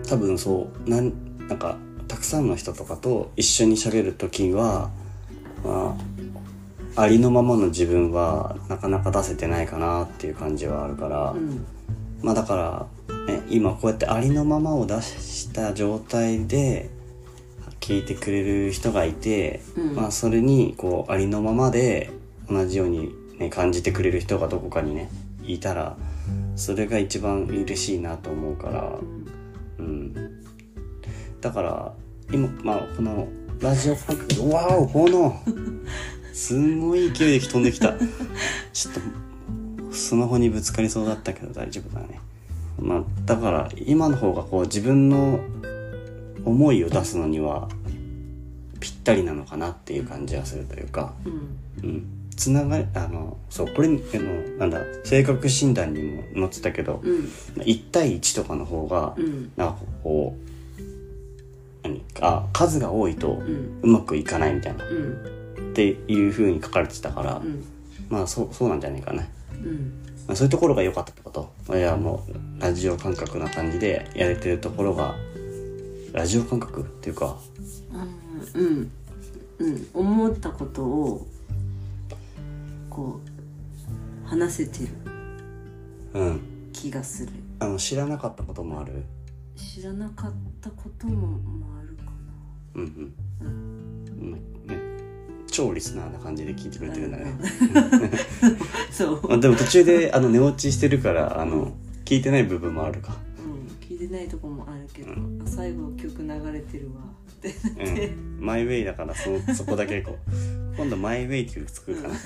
[0.07, 1.13] 多分そうなん
[1.47, 4.91] なんかたくさんの人とかと一緒に喋る時は、
[5.63, 5.97] ま
[6.95, 11.65] あ、ありのままの自分はなかなか出せてないかなっていう感じはあるから、うん。
[12.21, 16.89] まあだから、ね、今こうやってありのままを出した状態で
[17.81, 19.95] 聞いてくれる人がいて、うん。
[19.95, 22.09] まあそれにこうありのままで
[22.49, 25.09] 同じように、ね、感じてくれる人がどこかにね
[25.43, 25.97] いたら
[26.55, 28.99] それが一番嬉しいなと思うから、
[29.79, 30.13] うん、
[31.41, 31.93] だから
[32.31, 33.27] 今まあこの
[33.59, 35.41] ラジオ感覚でわお炎。
[36.33, 37.93] すんごい勢いで飛んできた。
[38.71, 42.19] ちょっとスマホにぶつかりそうだったけど大丈夫だね。
[42.79, 45.41] まあだから今の方がこう自分の
[46.45, 47.69] 思いを出すのには
[48.79, 51.89] ぴったりなのかなっていう感じはするというかうん。
[51.89, 52.03] うん。
[52.35, 57.29] つながりあのそうこれあのなんだ性格診断にも載ってたけど、うん。
[57.57, 59.51] 1対1とかの方が、うん。
[59.55, 60.51] なんかこう
[61.83, 63.41] 何あ数が多いと
[63.81, 64.83] うまくいかないみたいな。
[64.83, 65.73] っうん。
[65.73, 67.63] ていう風に書かれてたから、うん。
[68.09, 69.23] まあそうそうなんじゃないかな、
[69.53, 69.93] うん。
[70.27, 71.77] まあ、そういうところが良かったってこと。
[71.77, 75.15] いやもうラジオ感覚な感じでやれてるところが
[76.13, 77.37] ラジオ感覚っていうか。
[78.55, 78.91] うん
[79.59, 81.27] うん思ったことを
[82.89, 83.19] こ
[84.25, 84.89] う話せてる
[86.13, 86.41] うん。
[86.73, 87.31] 気がする。
[87.59, 89.03] あの知らなかったこともある？
[89.55, 92.11] 知らなかったことももあるか
[92.73, 93.47] うんうん、
[94.21, 94.33] うん。
[94.33, 94.77] ね、
[95.47, 97.33] 超リスナーな感じで聞いてくれなてるんだね、
[98.91, 101.73] そう、まあ、でも途中であの寝落ちしてるからあの
[102.05, 103.17] 聞いてない部分もあるか
[104.01, 107.01] うん、聞いてないとこもあるけど、あ最後曲流れてるわ。
[107.31, 107.53] って
[108.05, 110.31] うんマイウェイだからそそこだけこう。
[110.77, 112.15] 今度マイウェイっていう曲作るかな。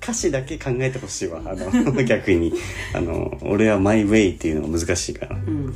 [0.00, 1.42] 歌詞だけ考えてほしいわ。
[1.44, 2.52] あの 逆に。
[2.94, 5.36] あの俺はマイウェイっていうのが難しいから。
[5.36, 5.74] うん。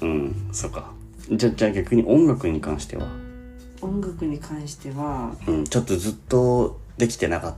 [0.00, 0.34] うん。
[0.52, 0.92] そうか。
[1.30, 3.08] じゃじゃあ逆に音楽に関しては、
[3.80, 7.56] 音楽に関してはうん、ちょっとずっとできてなかっ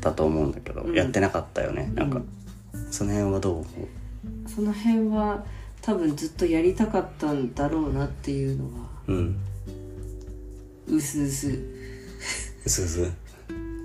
[0.00, 0.94] たと思うんだけど、うん。
[0.94, 1.90] やってなかったよね。
[1.94, 2.22] なんか、
[2.90, 3.64] その辺はどう
[4.48, 5.44] その辺は
[5.82, 8.70] 多分ずっとやりたかったんだろうなっていうのは。
[9.06, 9.36] うん。
[10.88, 11.48] うすうす
[12.66, 13.12] うすうす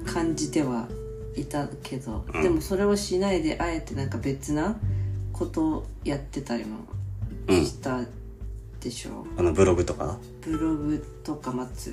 [0.05, 0.87] 感じては
[1.35, 2.41] いたけど、うん。
[2.43, 4.75] でもそれをしないであえてなんか別な
[5.31, 6.79] ことをやってたりも
[7.47, 8.01] した
[8.79, 10.17] でしょあのブログとか？
[10.41, 11.91] ブログとかまあつ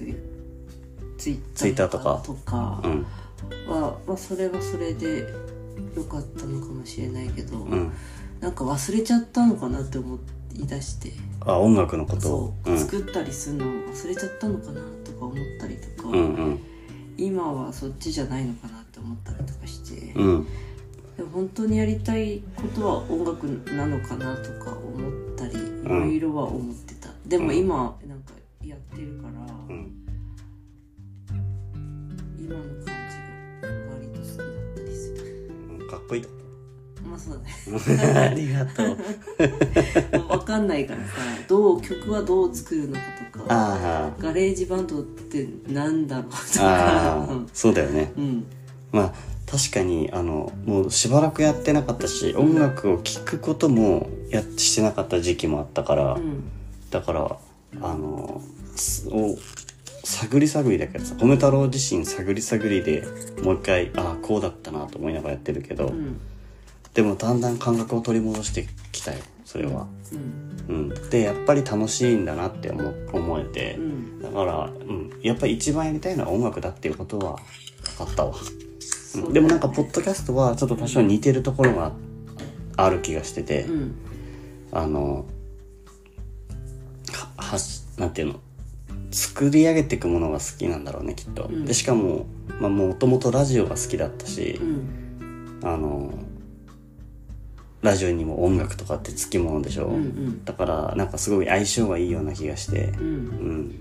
[1.18, 2.22] ツイッツイッターとか？
[2.24, 3.06] とかうん
[3.68, 5.26] は、まあ、それはそれで
[5.96, 7.92] 良かったのかもしれないけど、うん。
[8.40, 10.18] なんか忘れちゃったのかなって思
[10.54, 11.12] い出して。
[11.40, 12.20] あ音楽のこと？
[12.20, 12.78] そう、うん。
[12.78, 16.60] 作ったりするの忘れちゃったのかなとか思ったりとか、うんうん。
[17.16, 20.46] 今はそっちじゃないのかなって思ったりとかして、うん。
[21.16, 23.44] でも本当にやりたいことは音楽
[23.76, 28.32] なのかなとか思ったりいろいろは思ってた、でも今なんか
[28.64, 29.32] やってるから、
[29.68, 29.92] うん。
[32.38, 32.64] 今の
[36.16, 36.42] うんかっこいい
[37.08, 38.20] まあそうだね。
[38.30, 38.96] ありがとう。
[40.28, 41.14] 分かんないからさ
[41.48, 43.00] どう曲はどう作るのか
[43.32, 48.12] とかあ GarageBand ってなんだろうとあかそうだよね。
[48.16, 48.46] うん。
[48.92, 49.12] まあ
[49.50, 56.44] 確かにあのもうしばらくやってなかったし音楽を聴くこともやしてなかった時期もあったから、うん。
[56.90, 57.36] だから
[57.80, 58.40] あの
[58.76, 59.36] すお
[60.04, 63.04] 探り探りだけどさ米太郎自身探り探りで
[63.42, 66.20] もう一回ああこうだったなと思いながらやってるけど、うん。
[66.94, 69.86] でもだんだん感覚を取り戻してきたよそれは。
[70.12, 70.52] うん。
[70.68, 74.22] うん、でやっぱり楽しいんだなって思思えて、うん。
[74.22, 77.38] だから、うん、やっぱり一番やりたいのは音楽だっていうことは
[77.96, 78.56] 分かったわ、そうだね。
[79.26, 81.92] うんでもなんかポッドキャストはちょっと多少似てるところが
[82.76, 83.94] ある気がしてて、うん。
[84.72, 85.26] あの
[87.12, 88.40] ははしなんていうの？
[89.12, 91.64] 作り上げていくものが好きなんだろうねきっと、うん。
[91.64, 92.26] でしかも
[92.60, 95.60] まあもともとラジオが好きだったしう、ん。
[95.62, 96.12] あの
[97.82, 100.44] ラジオにも音楽とかってつきものでしょ、うんうん。
[100.44, 103.16] だからなんかすごい相性がいいような気がしてううん。
[103.68, 103.74] ん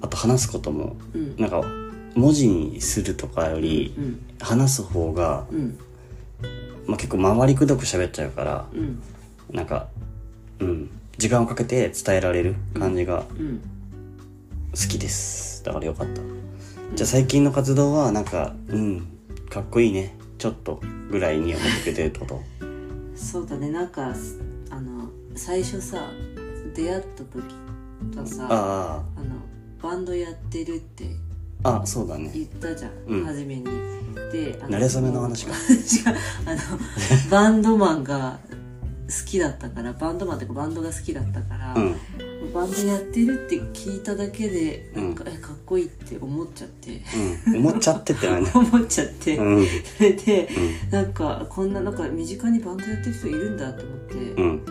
[0.00, 1.36] あと話すこともうん。
[1.36, 1.62] なんか
[2.14, 5.78] 文字にするとかよりうん話す方が、うん。
[6.86, 9.02] まあ、結構回りくどく喋っちゃうからうん。
[9.52, 9.88] なんか
[10.60, 10.90] うん。
[11.16, 13.60] 時間をかけて伝えられる感じがうん
[14.76, 15.62] 好きです。
[15.64, 16.20] だからよかった。
[16.94, 19.06] じゃあ最近の活動はなんかうん
[19.48, 20.16] かっこいいね。
[20.38, 22.42] ちょっとぐらいに思ってくれてるってこと
[23.14, 23.70] そうだね。
[23.70, 24.12] なんか
[24.70, 26.10] あの最初さ
[26.74, 27.54] 出会った時
[28.14, 29.20] とさああ。
[29.22, 29.36] の
[29.82, 31.04] バンドやってるって
[31.62, 32.30] ああそうだね。
[32.34, 33.24] 言ったじゃん、うん。
[33.24, 33.64] 初めに。
[34.32, 35.52] であ慣れ初めの話か。
[35.70, 36.18] 違う。
[36.46, 36.60] あの
[37.30, 38.38] バンドマンが
[39.06, 41.96] 好きだったからバンドマンっていうかバンドが好きだったから、うん
[42.54, 47.02] バンドやってるって聞いただけでなんか、うえかっこいいって思っちゃって。
[47.48, 47.56] うん。
[47.56, 49.56] 思っちゃってって何 思っちゃって、うん。
[49.56, 50.48] うんそれで
[50.92, 54.64] なんかこんななんか身近にバンドやってる人いるんだと思って、うん。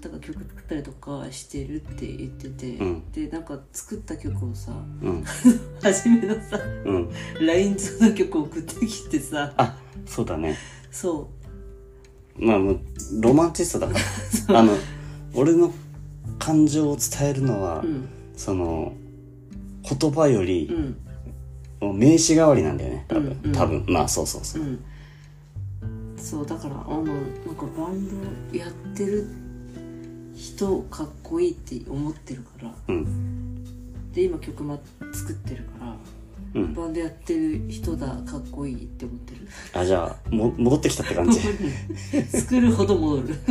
[0.00, 3.02] だから曲作ったりとかしてるって言ってて、うん。
[3.10, 4.70] でなんか作った曲をさ
[5.02, 5.24] うん。
[5.82, 7.08] 初めのさうん。
[7.40, 10.56] LINE 上の曲送ってきてさあそうだね。
[10.92, 11.28] そ
[12.36, 12.80] まあもう
[13.18, 13.98] ロマンチストだか
[14.52, 14.60] ら。
[14.60, 14.76] あの
[15.34, 15.74] 俺の
[16.38, 18.08] 感情を伝えるのは、ううん。
[18.36, 18.92] その
[19.82, 20.68] 言葉より
[21.80, 21.98] うん。
[21.98, 23.52] 名詞代わりなんだよね多分、うんうん。
[23.52, 23.84] 多分。
[23.88, 24.62] まあそうそうそう。
[24.62, 24.84] う、ん。
[26.16, 27.14] そうだからあのなん
[27.54, 28.08] かバン
[28.50, 29.26] ドやってる
[30.34, 32.74] 人かっこいいって思ってるから。
[32.88, 34.12] うん。
[34.12, 34.80] で今曲も
[35.12, 35.96] 作ってるから
[36.54, 36.74] うん。
[36.74, 39.48] バンドやってる人だかっこいいって思ってる。
[39.74, 41.40] あじゃあも戻ってきたって感じ。
[42.28, 43.34] 作るほど戻る。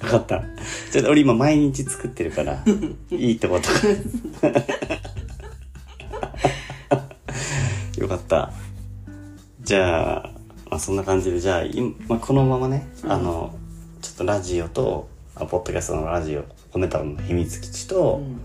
[0.00, 0.44] 分かった。
[0.92, 2.62] ちょっと俺今毎日作ってるから
[3.10, 3.68] いいってこと。
[8.00, 8.52] よかった。
[9.62, 10.30] じゃあ、
[10.70, 13.12] まあ、そんな感じでじゃあ今、まあ、このままね、うん。
[13.12, 13.54] あの
[14.02, 18.40] ちょっとラジオとあポッドキャストのラジオコネタロの秘密基地と、うん。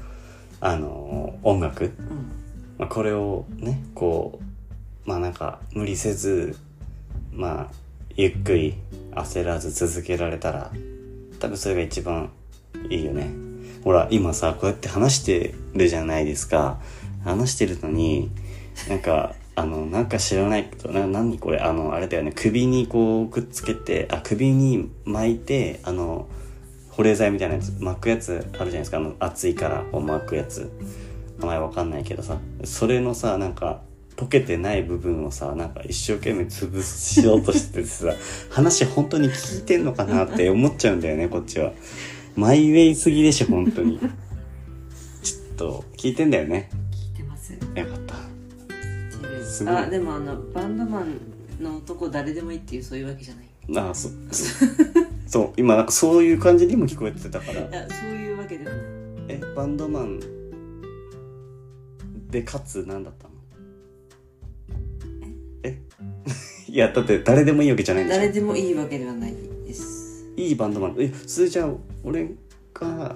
[0.62, 2.45] あの音楽、うん
[2.78, 4.40] まあ、これをねこ
[5.06, 6.58] うまあなんか無理せず
[7.32, 7.76] まあ
[8.16, 8.76] ゆっくり
[9.12, 10.72] 焦らず続けられたら
[11.40, 12.32] 多分それが一番
[12.90, 13.30] いいよね。
[13.84, 16.80] ほら今さこうやって話してるじゃないですか。
[17.24, 18.30] 話してるのに
[18.90, 22.34] なんかあのなんか知らないけどな何これあのあれだよね。
[22.36, 26.28] 首にこうくっつけてあ首に巻いてあの
[26.90, 28.98] 保冷剤みたいなやつ巻くやつあるじゃないですか。
[28.98, 30.72] あの熱いからこう巻くやつ。
[31.40, 33.82] 名前わかんないけどさそれのさなんか
[34.16, 38.14] 溶けてない部分をさなんか一生懸命潰しようとしててさ
[38.50, 41.74] 話本当に聞いてんのかなって思っちゃうんだよねこっちは。
[42.36, 43.98] マイウェイすぎでしょ本当に。
[43.98, 44.08] ちょ
[45.54, 46.70] っと聞いてんだよね。
[46.92, 47.54] 聞いてます。
[47.54, 49.46] よかった。
[49.46, 49.76] すごい。
[49.76, 51.20] あでもあのバンドマン
[51.62, 53.46] の男誰でもいいっていうそういうわけじゃない。
[53.90, 54.66] あそそ
[55.28, 55.54] そう。
[55.58, 57.62] 今なんかそういう感じにも聞こえてたから。
[57.62, 58.84] いやそういうわけではない。
[59.30, 60.20] えバンドマン
[62.36, 63.34] でかつ何だったの？
[65.64, 65.80] え？
[66.68, 68.18] いやだって誰でもいいわけじゃないんでし。
[68.18, 69.34] ょ誰でもいいわけではない
[69.66, 70.26] です。
[70.36, 70.96] いいバンドマン。
[71.00, 71.70] えそれじゃあ
[72.04, 72.30] 俺
[72.74, 73.16] が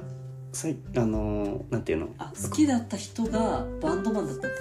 [0.54, 2.10] さいあのーなんていうの？
[2.18, 4.58] あ好きだった人がバンドマンだったって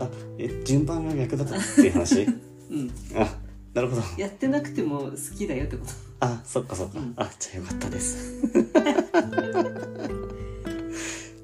[0.00, 2.24] あえ順番が逆だったっていう話？
[2.70, 2.90] うん。
[3.16, 3.38] あ
[3.72, 4.02] なるほど。
[4.18, 5.92] やってなくても好きだよってこと。
[6.20, 7.14] あそっかそっか、うん。
[7.16, 8.42] あじゃあよかったです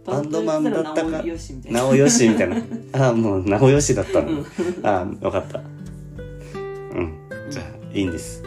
[0.04, 1.22] バンドマンだったかな
[1.70, 2.56] なおよしみたいな。
[3.08, 4.46] あもうなおよしだったの、うん。
[4.82, 5.60] あ分かった。
[5.60, 5.62] う
[7.00, 7.14] ん。
[7.50, 8.42] じゃあいいんです。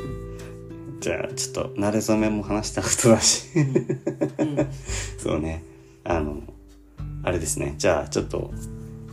[0.99, 3.47] じゃあちょっと慣れ初めも話したことだし。
[3.55, 4.67] うん。
[5.17, 5.63] そうね。
[6.03, 6.41] あの
[7.23, 7.75] あれですね。
[7.77, 8.51] じゃあちょっと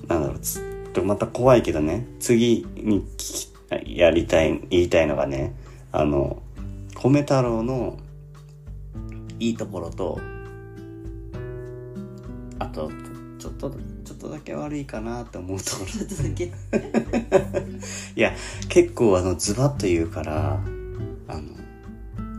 [0.08, 0.60] なんだろうつ
[0.92, 2.06] とまた怖いけどね。
[2.18, 3.50] 次に聞
[3.84, 5.54] きやりたい言いたいのがね
[5.92, 6.42] あの
[6.94, 7.98] 米太郎の
[9.38, 10.20] いいところと
[12.60, 12.92] あと
[13.40, 13.70] ちょっと
[14.04, 16.44] ちょっとだけ悪いかなって思うところちょっとだけ
[18.14, 18.32] いや
[18.68, 20.60] 結構あのズバッと言うから
[21.26, 21.42] あの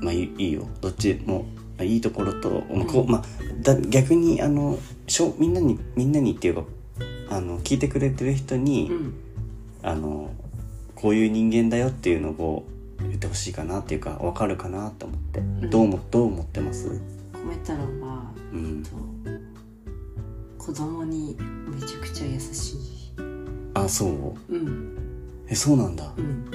[0.02, 0.68] まあいいよ。
[0.80, 1.46] どっちも
[1.78, 3.24] まあいいところと、まあこうまあ、
[3.62, 6.64] だ逆にあのしょみんなにみんなにっていうか
[7.30, 9.14] あの聞いてくれてる人に、うん。
[9.84, 10.30] あの
[10.94, 12.68] こういう人間だよっていうのを
[13.00, 15.70] 言ってほしいかなっていうかわかるかなと思って、ん。
[15.72, 17.02] どうもどう思ってます？
[17.34, 18.84] 米太郎はうん。
[18.84, 18.90] と
[20.62, 21.36] 子供に
[21.74, 22.78] めちゃくちゃ優しい。
[23.74, 24.06] あそ
[24.48, 24.54] う？
[24.54, 24.96] うん。
[25.48, 26.14] えそうなんだ。
[26.16, 26.46] うん。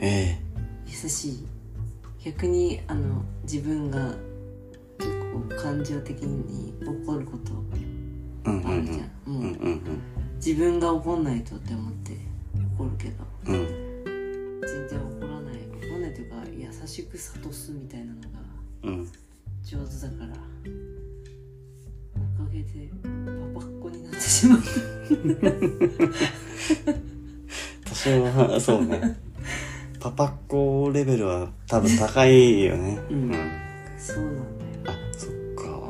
[0.00, 0.36] え
[0.84, 1.46] 優しい。
[2.24, 4.16] 逆にあの自分が
[4.98, 8.66] 結構感情的に怒ることえうんうんうん。
[8.66, 9.80] あるじゃん、もう、うんうん。
[10.44, 12.16] 自分が怒んないとって思って
[12.76, 13.24] 怒るけど。
[13.46, 13.54] うん。
[13.54, 15.54] うん全然怒らない。
[15.54, 16.36] 怒らないというか
[16.82, 18.26] 優しく諭すみたいなのが
[18.82, 19.08] うん。
[19.62, 20.34] 上手だから
[22.62, 22.90] げで
[23.54, 24.58] パパっ子になってしまう。
[27.84, 29.16] 私はそうね。
[30.00, 32.98] パパっ子レベルは多分高いよね。
[33.10, 33.32] うん。
[33.98, 34.36] そうなん
[34.84, 34.96] だよ。
[34.96, 35.80] あそっか。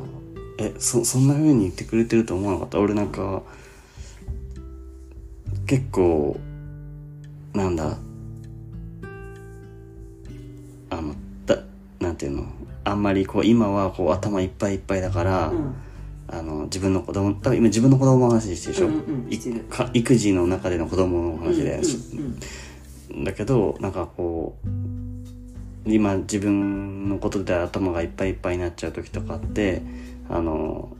[0.59, 2.79] えそそんな風に言ってくれてると思わなかった？
[2.81, 3.43] 俺なんか
[5.67, 6.39] 結構
[7.53, 7.99] なんだ？
[10.91, 11.15] あの
[11.45, 11.59] だ
[12.01, 12.47] なんていうの？
[12.85, 15.75] あんまりこう今はこう頭いっぱいいっぱいだから、うん
[16.31, 29.83] あの自分の子供多分今自分の子供の話してるでしょ、うんうん育児の中での子供の話で、うんうんだけどなんかこう今自分のことで頭がいっぱいいっぱいになっちゃう時とかって
[30.29, 30.95] あの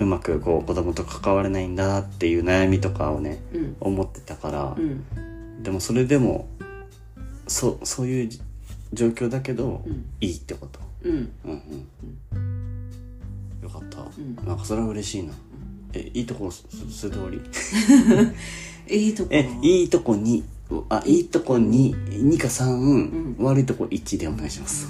[0.00, 3.76] うまくこう子供と関われないんだっていう悩みとかをねうん。
[3.80, 5.62] 思ってたからう、ん。
[5.62, 6.48] でもそれでも
[7.46, 8.40] そそういうじ
[8.92, 10.04] 状況だけど、うん。
[10.20, 10.80] いいってこと。
[11.04, 11.12] うん。
[11.12, 11.28] うん
[12.32, 12.53] うん
[13.64, 14.36] よかった、ん。
[14.46, 15.32] なんかそれは嬉しいな。
[15.94, 17.40] えいいとこす素通り？
[18.94, 19.28] いいとこ。
[19.32, 20.44] えいいとこに
[20.90, 23.36] あいいとこに2か3、ん。
[23.38, 24.88] 悪いとこ1でお願いします、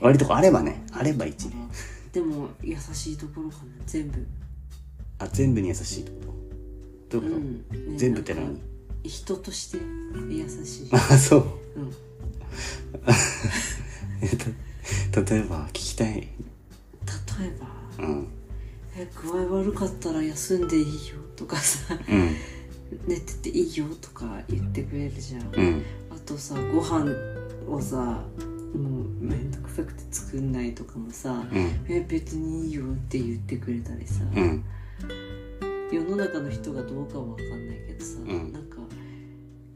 [0.00, 2.20] 悪いとこあればねあれば1で。
[2.20, 4.26] でも優しいところかな全部。
[5.18, 6.34] あ全部に優しいとこ。
[7.10, 7.40] とどういうこ
[7.74, 7.92] と、うん。
[7.92, 8.44] ね全部って何？
[8.44, 8.60] なんか
[9.04, 9.78] 人として
[10.30, 10.88] 優しい。
[10.96, 11.44] あそう。
[11.76, 11.92] うん。
[14.22, 14.28] え
[15.12, 16.28] た例えば聞きたい
[17.40, 17.56] 例え
[17.98, 18.28] ばうん。
[18.96, 22.36] え具合悪かったら休んでいいよとかさうん。
[23.06, 25.84] 寝てていいよとか言ってくれるじゃん、うん。
[26.10, 27.10] あとさご飯
[27.68, 31.86] をさもうめんどくさくて作んないとかもさ、うん。
[31.88, 34.64] え別にいいよって言ってくれたりさ、うん。
[35.92, 38.52] 世の中の人がどうかは分かんないけどさ、ん。
[38.52, 38.78] なんか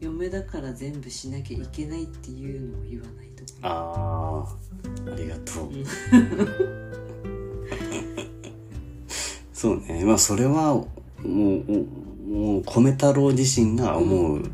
[0.00, 5.70] 嫁だから全部しなきゃいけないっていうのを言わないとあーありがとう、
[9.58, 10.04] そうね。
[10.04, 10.86] まあそれはも
[11.24, 14.48] うもう米太郎自身が思うこ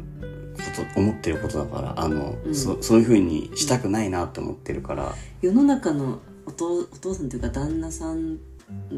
[0.95, 2.55] と、思ってることだからあの、うん。
[2.55, 5.15] そそういうふうにしたくないなって思ってるから。
[5.43, 8.39] 世の中のお父お父さんというか旦那さん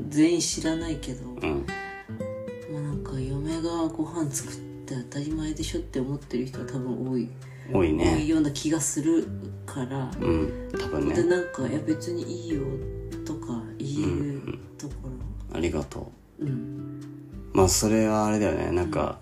[0.08, 1.66] 全員知らないけど、うん。
[2.72, 7.28] まあなんか嫁がご飯作って当たり前でしょって思ってる人は多分多い、
[7.72, 9.26] 多い多いねような気がする
[9.66, 10.70] から、うん。
[10.78, 12.62] 多分でねなんか「いや別にいいよ」
[13.26, 15.05] とか言えるところ
[15.52, 16.44] ありがとう。
[16.44, 16.48] ん。
[16.48, 16.52] う
[17.52, 18.70] まあそれはあれだよね。
[18.70, 19.18] なんか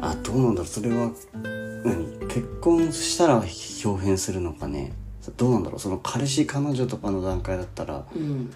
[0.00, 0.66] あどうなんだろう。
[0.66, 1.10] それは
[1.84, 2.28] 何？
[2.28, 4.92] 結婚したら表変するのかね。
[5.36, 5.78] どうなんだろう。
[5.78, 8.06] その彼氏彼女とかの段階だったら。
[8.14, 8.50] うん。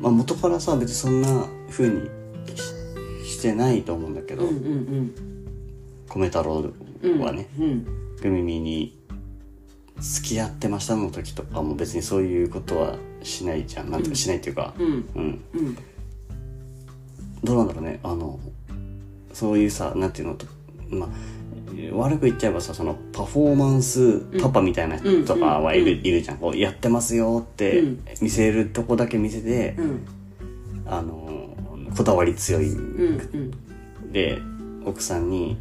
[0.00, 2.08] まあ、元からさ別にそんな風に
[3.24, 5.14] ししてないと思うんだけど、うんうん
[6.08, 6.64] 米太郎
[7.02, 7.84] うんはね、うん
[8.22, 8.96] グミミに
[9.98, 13.90] 付き合ってましたの時とかも別にそういうことはしないじゃん。
[13.90, 14.74] なんとかしないっていうか。
[14.78, 14.86] うん。
[14.86, 15.76] うん、うん
[17.44, 18.00] どうなんだろうね。
[18.02, 18.38] あの
[19.32, 20.46] そういうさなんていうのと
[20.90, 21.08] まあ
[21.92, 26.06] 悪く言っちゃえばさそのパフォーマンスパパみたいな人とかはいる,、うん。
[26.06, 26.38] いるじゃん。
[26.38, 28.04] こうやってますよってうん。
[28.20, 30.06] 見せるとこだけ見せて、うん。
[30.86, 31.56] あの
[31.96, 32.72] こだわり強い。
[32.72, 33.52] うん
[34.02, 34.12] うん。
[34.12, 34.38] で
[34.84, 35.56] 奥さんに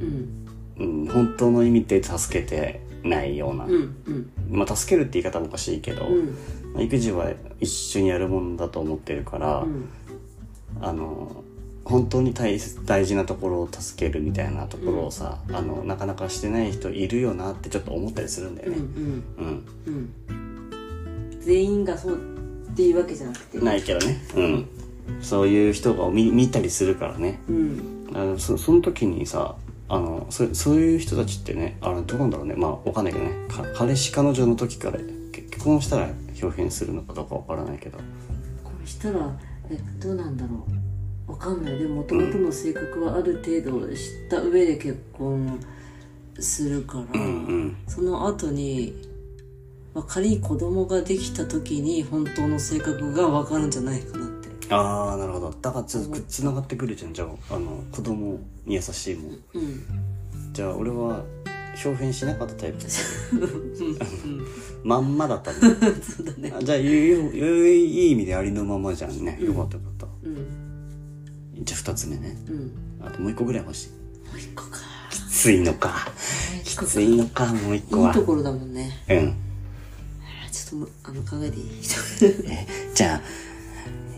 [0.77, 1.03] う、ん。
[1.03, 4.31] うん、本当の意味で助けてないような、うんうん。
[4.49, 6.07] まあ助けるって言い方もおかしいけど、
[6.79, 9.89] 育児は一緒にやるものだと思ってるから、うん。
[10.81, 11.40] あの
[11.83, 18.83] 本当に大切大事なところを助けるみたいなところをさ、あのなかなかしてない人いるよなってちょっと思ったりするんだようんうね。
[18.83, 18.85] ん。
[18.85, 21.39] うん、うん。
[21.39, 23.59] 全員がそうっていうわけじゃなくて。
[23.59, 24.67] ないけどね、うん、
[25.21, 27.39] そういう人が見見たりするからね。
[27.49, 28.07] うん。
[28.13, 29.55] あのそその時にさ
[29.89, 32.55] あのそそういう人たちってねあのどうなんだろうね。
[32.55, 33.31] まあわかんないけどね。
[33.49, 34.99] か彼氏彼女の時から
[35.31, 36.09] 結婚したら
[36.41, 37.97] 表現するのかどうかわからないけど。
[38.63, 39.31] こうしたら
[39.69, 40.90] えどうなんだろう
[41.27, 41.77] わかんない。
[41.77, 45.59] でももともとの性格はある程度知った上で結婚
[46.39, 47.77] するから、うんうん。
[47.87, 48.93] その後に、
[49.93, 54.73] まあ、仮に子供ができた時に本当の性格がわかるんじゃないかなって。
[54.73, 55.51] ああなるほど。
[55.51, 57.13] だからちょっとつながってくるじゃん。
[57.13, 59.31] じゃああの子供に優しいもん。
[59.53, 60.53] うん。
[60.53, 61.23] じゃあ俺は
[61.83, 62.77] 表現しなかったタイプ
[63.33, 63.45] う
[63.87, 63.97] ん。
[64.83, 65.59] まんまだったね。
[66.01, 66.53] そうだね。
[66.57, 69.37] あじゃあいいいい意味でありのままじゃんね。
[69.41, 70.05] よかったよかった。
[70.05, 70.10] うん
[71.61, 72.35] じゃあ2つ目ね。
[72.49, 72.71] うん。
[73.05, 73.89] あともう一個ぐらい欲しい。
[73.89, 74.77] もう一個か。
[75.09, 76.07] きついのか。
[76.63, 78.09] きついのかもう一個は。
[78.09, 78.91] いいところだもんね。
[79.09, 79.35] うん。
[80.51, 81.65] ちょっとあの考えていい？
[82.49, 83.21] えじゃあ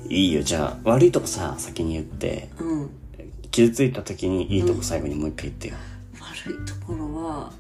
[0.10, 0.42] いいよ。
[0.42, 2.50] じゃあ悪いとこさ先に言って。
[2.60, 2.90] うん。
[3.52, 5.76] 傷ついた時にいいとこ最後にもう一回言ってよ、
[6.20, 7.54] 悪いところは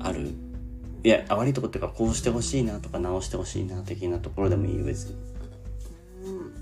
[0.00, 0.34] ある？
[1.02, 5.12] いやあ悪いとこっていうかこうしてほしいなとか直してほしいな的なところでもいいよ別に。
[5.12, 5.37] うん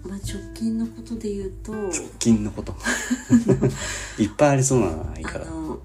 [0.09, 2.75] まあ直近のことで言うと直近のこと。
[4.19, 5.47] いっぱいありそうなのがいいから。
[5.47, 5.81] あの、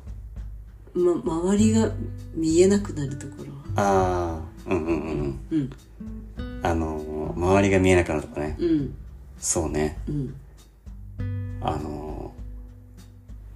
[0.94, 1.92] ま、周りが
[2.34, 3.52] 見えなくなるところ。
[3.76, 5.70] ああうんうんうん
[6.38, 6.62] うん。
[6.64, 8.56] あの周りが見えなくなるとかね。
[8.60, 8.94] うん。
[9.40, 9.98] そうね。
[10.08, 10.34] うん。
[11.62, 12.34] あの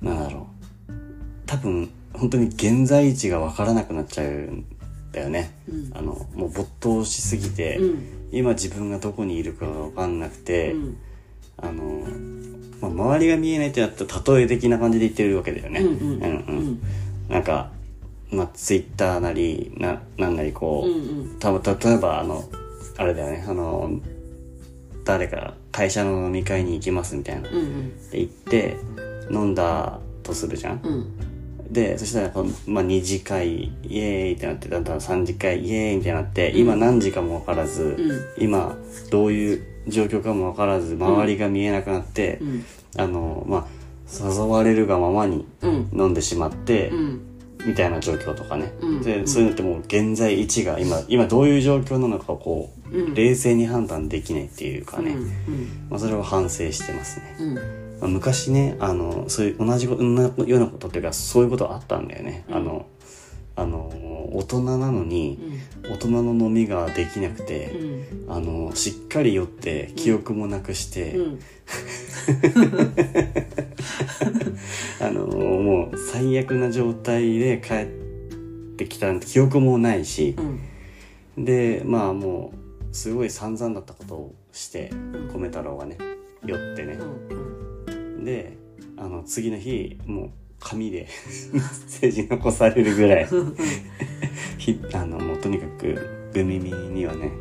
[0.02, 0.48] なんだろ
[0.90, 0.94] う。
[1.46, 4.66] 多分本当に現在位置が分からなくなっちゃうん
[5.12, 5.92] だよね、うん。
[5.94, 10.98] あのもう没頭しすぎて、うん今自分がどこにいるかが分かんなくて、うん。
[11.58, 12.06] あの、
[12.82, 15.80] まあ、周りが見えないってなったら例え的な感じで言ってるわけだよね。
[15.80, 16.82] うんうんうんうん。
[17.30, 17.72] なんか、
[18.30, 21.40] まあ、ツイッターなり、な、なんなりこう、うんうん。
[21.40, 22.44] たぶ例えばあの、
[22.98, 24.02] あれだよね、あの、
[25.06, 27.50] 誰か会社の飲み会に行きますみたいな。
[27.50, 28.10] うんうん。
[28.10, 28.76] で行って、
[29.32, 30.82] 飲んだとするじゃん。
[30.84, 31.35] うん
[31.76, 32.32] で、そしたら
[32.68, 38.44] まあ、2次会、イエーイってなって、だんだん3次会、イエーイみたいになって、今何時かも分からず、うん。
[38.44, 38.78] 今
[39.12, 42.66] どういう状況かも分からず、周りが見えなくなって、うん。
[42.96, 43.66] あの、まあ、
[44.10, 45.90] 誘われるがままにうん。
[45.94, 47.22] 飲んでしまって、うん。
[47.66, 48.72] みたいな状況とかね。
[48.80, 49.02] うん。
[49.02, 53.14] で、そういうのってもう現在位置が今、今どういう状況なのかをこう、うん。
[53.14, 55.12] 冷静に判断できないっていうかね。
[55.12, 55.16] う
[55.52, 55.88] ん。
[55.90, 57.85] まあ、それを反省してますね。
[58.08, 62.46] 昔ね、あの、そういう同じようなことっていうか、そういうことあったんだよね。
[62.50, 62.86] あの、
[63.56, 63.90] あの、
[64.34, 65.40] 大人なのに、
[65.84, 67.72] 大人の飲みができなくて、
[68.28, 68.34] うん。
[68.34, 71.40] あの、しっかり酔って、記憶もなくして、うん。
[75.02, 77.88] あのもう最悪な状態で帰っ
[78.78, 80.36] てきたなんて記憶もないし
[81.38, 81.46] う、ん。
[81.46, 82.54] でまあも
[82.92, 84.92] うすごい散々だったことをして
[85.34, 85.98] 米太郎がね
[86.46, 86.94] 酔ってね。
[86.94, 87.65] う、ん
[88.26, 88.58] で
[88.98, 91.08] あの次の日もう紙で
[91.54, 93.28] メッセージ残されるぐらい
[94.58, 97.32] ひあのもうとにかくグミミにはね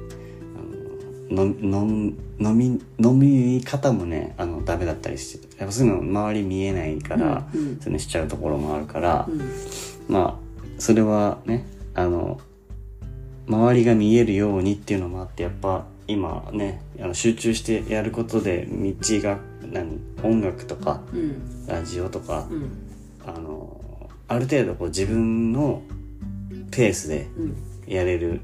[1.31, 7.77] あのの飲飲み飲み方もねあのダメだったりしてやっぱそういうの周り見えないから、うんうん。
[7.77, 9.41] そういうのしちゃうところもあるから、うん。
[10.09, 10.45] まあ
[10.79, 11.65] それはね
[11.95, 12.41] あの
[13.47, 19.39] 周りが見えるようにっていうのもあってやっぱ今ねあの集中してやることで道が
[19.75, 21.67] 何音楽とかうん。
[21.67, 22.71] ラジオとか、うん。
[23.27, 25.83] あのある程度こう自分の
[26.71, 27.57] ペースでうん。
[27.87, 28.41] やれる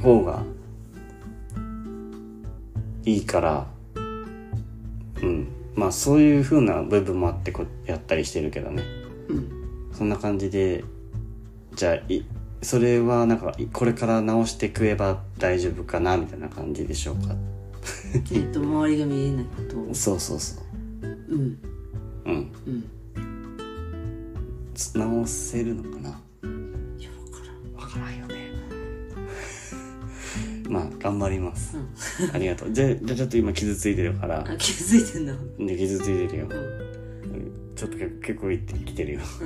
[0.00, 0.44] 方が
[3.04, 3.66] いいから
[5.22, 5.48] うん。
[5.74, 8.82] まあそういう風な部分もあってこうやったりしてるけどね。
[9.28, 9.90] うん。
[9.92, 10.84] そんな感じで
[11.74, 12.22] じゃあい
[12.62, 17.34] それはなんかいこれから直していけば大丈夫かなみたいな感じでしょうか？
[18.32, 19.94] えっと周りが見えないことを。
[19.94, 20.64] そうそうそう。
[21.02, 21.58] うん。
[22.24, 22.52] うん。
[22.66, 22.84] うん。
[24.74, 26.08] つ直せるのかな。
[26.98, 27.82] いやわからん。
[27.82, 28.50] わからんよね。
[30.68, 31.88] まあ頑張ります、うん。
[32.34, 32.72] ありがとう。
[32.72, 34.40] じゃあじゃあちょっと今傷ついてるから。
[34.40, 36.46] あ気づいてんだで傷ついてるよ。
[36.46, 37.74] うん。
[37.74, 39.20] ちょっと結構いってきてるよ。
[39.42, 39.44] う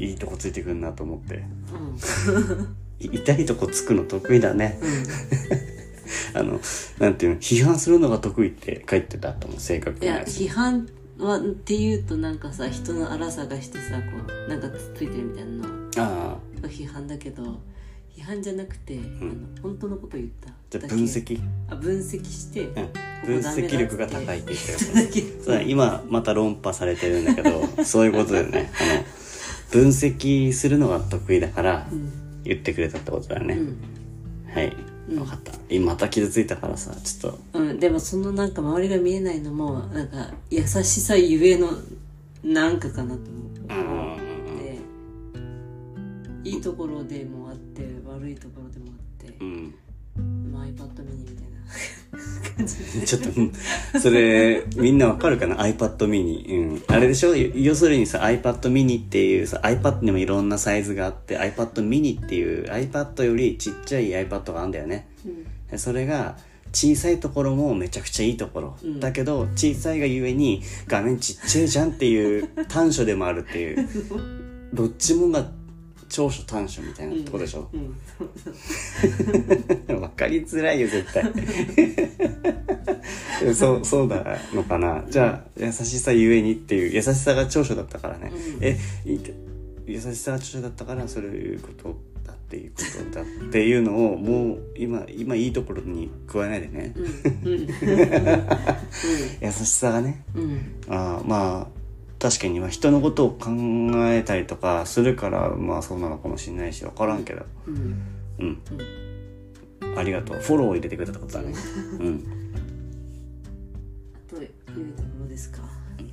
[0.00, 0.02] ん。
[0.02, 1.44] いいとこついてくんなと思って。
[1.72, 1.96] うん。
[3.00, 4.78] い 痛いとこつくの得意だね。
[4.82, 5.79] うん
[6.34, 6.60] あの
[6.98, 10.88] なんていうの批判するのが得意って書いてたと思う性格いや批判
[11.18, 15.64] はっていうとなんかさ人の荒さがしてさこうなんかつっついてるみたいなの。
[15.98, 16.66] ああ。
[16.66, 17.60] 批判だけど
[18.16, 19.32] 批判じゃなくて、あの
[19.62, 20.50] 本当のこと言った。
[20.70, 22.74] じゃ分析、あ分析して、うん、
[23.26, 25.06] 分析力が高いって言ってる。
[25.06, 28.70] だ けそうだ今また論破されてるんだけど そういうことだよね。
[28.80, 29.04] あの
[29.70, 32.20] 分析するのが得意だからうん。
[32.42, 33.76] 言ってくれたってことだよね、うん。
[34.52, 34.74] はい
[35.10, 35.52] 分かった。
[35.68, 37.58] 今また傷ついたからさちょっと。
[37.58, 41.70] うん、でもそのなんか周りが見えないのもなんか優しさゆえの
[42.44, 44.20] なんかかなと思って。
[46.42, 49.36] いいところでもあって悪いところでもあって。
[49.40, 49.74] う、ん。
[50.52, 51.04] まあ、iPad
[53.06, 53.52] ちょっとうん
[54.00, 57.34] それみんなわかるかな？iPad mini、うん、あれでしょ？
[57.34, 65.08] 要するにさ iPad mini っていうさ iPad にもいろんなサイズがあって iPad mini っていう iPad よりちっちゃい iPad があるんだよね。
[65.70, 66.36] でそれが
[66.72, 69.00] 小さいところもめちゃくちゃいいところ、うん。
[69.00, 73.88] だけど小さいがゆえに画面ちっちゃいじゃんっていう短所でもあるっていう。
[74.72, 75.44] どっちもが
[76.10, 77.78] 長所短所みたいなとこでしょ、う
[79.94, 81.24] ん わかりづらいよ絶対。
[83.54, 85.02] そうそうだのかな？
[85.08, 88.62] じゃあ優しさゆえにっていう優しさが長所だったからね、うん。
[88.64, 88.78] え
[89.86, 91.96] 優しさが長所だったからそういうこと
[92.26, 96.94] だっていうことだっていうのをもう今今いいところに加えないでね、
[99.40, 100.22] 優しさがね。
[100.34, 100.60] うん。
[100.88, 101.79] あーまあ
[102.20, 103.48] 確かにまあ人のことを考
[104.12, 107.46] えたりとかするからまあそうなのかもしれないし分からんけど。
[107.66, 108.06] うん。
[108.38, 110.36] うん、ありがとう。
[110.36, 111.54] フォローを入れてくれたってことだね。
[111.98, 112.24] うん。
[114.14, 114.48] あという
[114.92, 115.62] ところですか。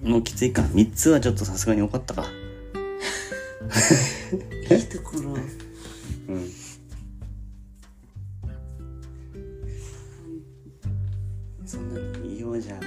[0.01, 0.62] もうきついか。
[0.62, 2.26] 3つはちょっとさすがに多かったか。
[4.70, 5.36] いいところ。
[6.30, 6.49] うん。
[11.66, 12.82] そんなにいいよじゃあ。
[12.82, 12.86] も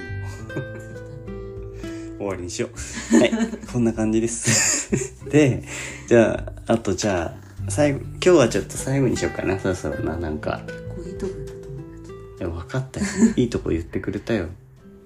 [2.21, 3.17] 終わりにしよう。
[3.17, 3.31] はい。
[3.71, 5.25] こんな感じです。
[5.29, 5.63] で
[6.07, 9.59] じゃああとじゃあ最後今日はちょっと最後にしようかな。
[9.59, 10.61] そろそろななんか。
[10.89, 12.37] こういうところだと思う。
[12.39, 12.99] いや分かった。
[12.99, 13.05] よ
[13.35, 14.45] いいとこ言ってくれたよ。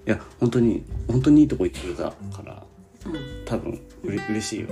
[0.06, 2.64] いや本当に本当にいいとこ言ってくれたから。
[3.06, 3.14] うん。
[3.46, 4.68] 多分うれ嬉しいよ。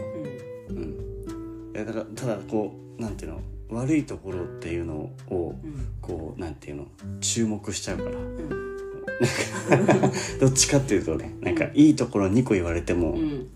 [0.69, 0.77] うん。
[0.77, 1.75] うん。
[1.75, 5.87] いやだからただこうなんていうの悪いところっていうのをうん。
[6.01, 6.87] こうなんていうの
[7.21, 8.09] 注目しちゃうから。
[8.11, 8.72] うん
[10.39, 13.47] どっちかっていうとねなんかいいところ2個言われても、うん。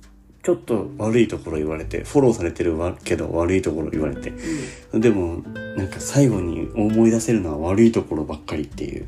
[0.43, 4.31] ちょっと悪いところ言われてフォローされてるわけど悪いところ言われて。
[4.93, 5.43] でも
[5.75, 9.05] なんか最後に思い出せるのは悪いところばっかりっていう。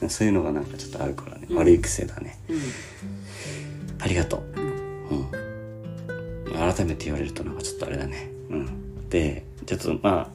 [0.00, 0.10] うん。
[0.10, 1.56] そういうのがなんかちょっとあるからね、うん。
[1.58, 2.36] 悪い癖だね。
[2.48, 2.58] うん。
[4.00, 4.60] ありがとう。
[4.60, 5.18] うん。
[5.18, 6.74] うん。
[6.74, 8.30] 改めて言われるとなんかちょっとあれだね。
[8.50, 9.08] うん。
[9.08, 10.28] でちょっとまあ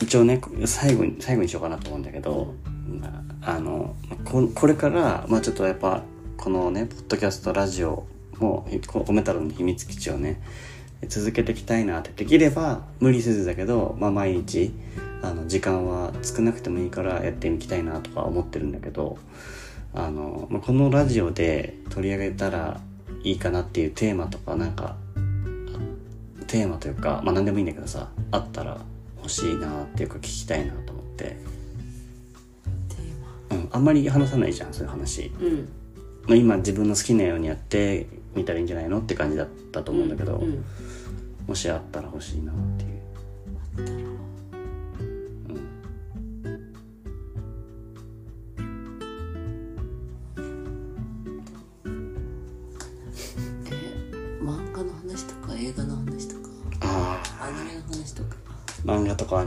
[0.00, 2.69] 一応ね最後に最後にしようかなと思うんだけど、ま
[3.42, 6.02] あ、のここれからまあちょっとやっぱ
[6.36, 8.06] このねポッドキャストラジオ
[8.38, 10.40] もこコメ太郎の秘密基地をね
[11.08, 14.72] 続けていきたいなってできれば無理せずだけど、まあ、毎日
[15.22, 19.18] あの時間は少なくてもいいからやっていきたいなとか思ってるんだけど
[19.94, 22.80] あの、まあ、このラジオで取り上げたら
[23.22, 24.96] いいかなっていうテーマとかなんか
[26.46, 28.78] テーマというかまあ何でもいいんだけどさあったら
[29.18, 31.36] 欲しいなっていうか聞きたいなと思って、
[33.70, 35.68] あんまり話さないじゃんそういう話、うん。
[36.26, 40.64] まあ、今自分の好きなようにやってみたらいいんじゃないのって感じだったと思うんだけど、うん
[41.46, 42.90] もしあったら欲しいなっていう。
[43.58, 43.98] あったら
[53.66, 53.72] え
[54.40, 56.50] 漫画の話とか映画の話とか？
[56.82, 58.36] あアニメの話とか。
[58.46, 59.46] あ漫画とかは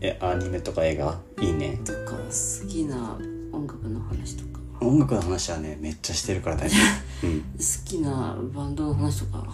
[0.00, 1.20] えアニメとか映画？
[1.40, 1.78] いいね。
[1.84, 3.16] とか好きな
[3.56, 4.60] 音楽の話とか。
[4.80, 6.76] 音楽の話はねめっちゃしてるから大丈
[7.22, 7.26] 夫。
[7.26, 7.40] うん。
[7.40, 7.46] 好
[7.84, 9.46] きなバンドの話とか。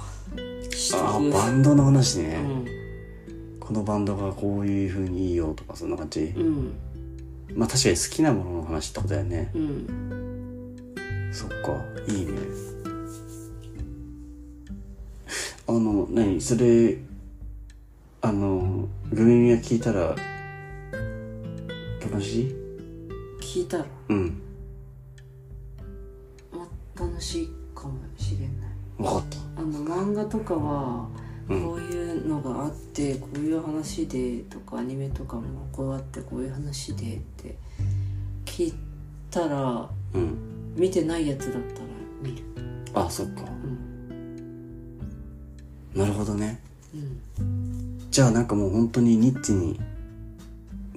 [0.70, 3.60] してあバンドの話ね、うん。
[3.60, 6.72] このバンドがこういう風にいいよとかそんな感じ、うん。
[7.54, 9.50] まあ確かに好きなものの話ってことだよね。
[9.54, 10.76] うん。
[11.32, 11.56] そっか。
[12.08, 12.32] いいね。
[15.68, 16.40] あの何？
[16.40, 16.98] それ
[18.20, 20.16] あのグミミが聞いたら
[22.00, 22.61] 楽しい？
[23.42, 24.40] 聞いたらうん。
[26.52, 28.48] まあ楽しいかもしれない。
[28.98, 29.60] 分かった。
[29.60, 31.08] あの漫画とかは
[31.48, 31.62] うん。
[31.62, 37.56] こういうのがあってこういう話でとかアニメとかもこうあってこういう話でって
[38.44, 38.74] 聞い
[39.30, 40.74] たらうん。
[40.74, 41.86] 見てないやつだったら
[42.22, 42.42] 見る、
[42.94, 43.42] あそっか。
[43.42, 43.44] う
[44.14, 46.62] ん、なるほどね。
[46.94, 48.08] うん。
[48.10, 49.78] じゃあなんかもう本当にニッチに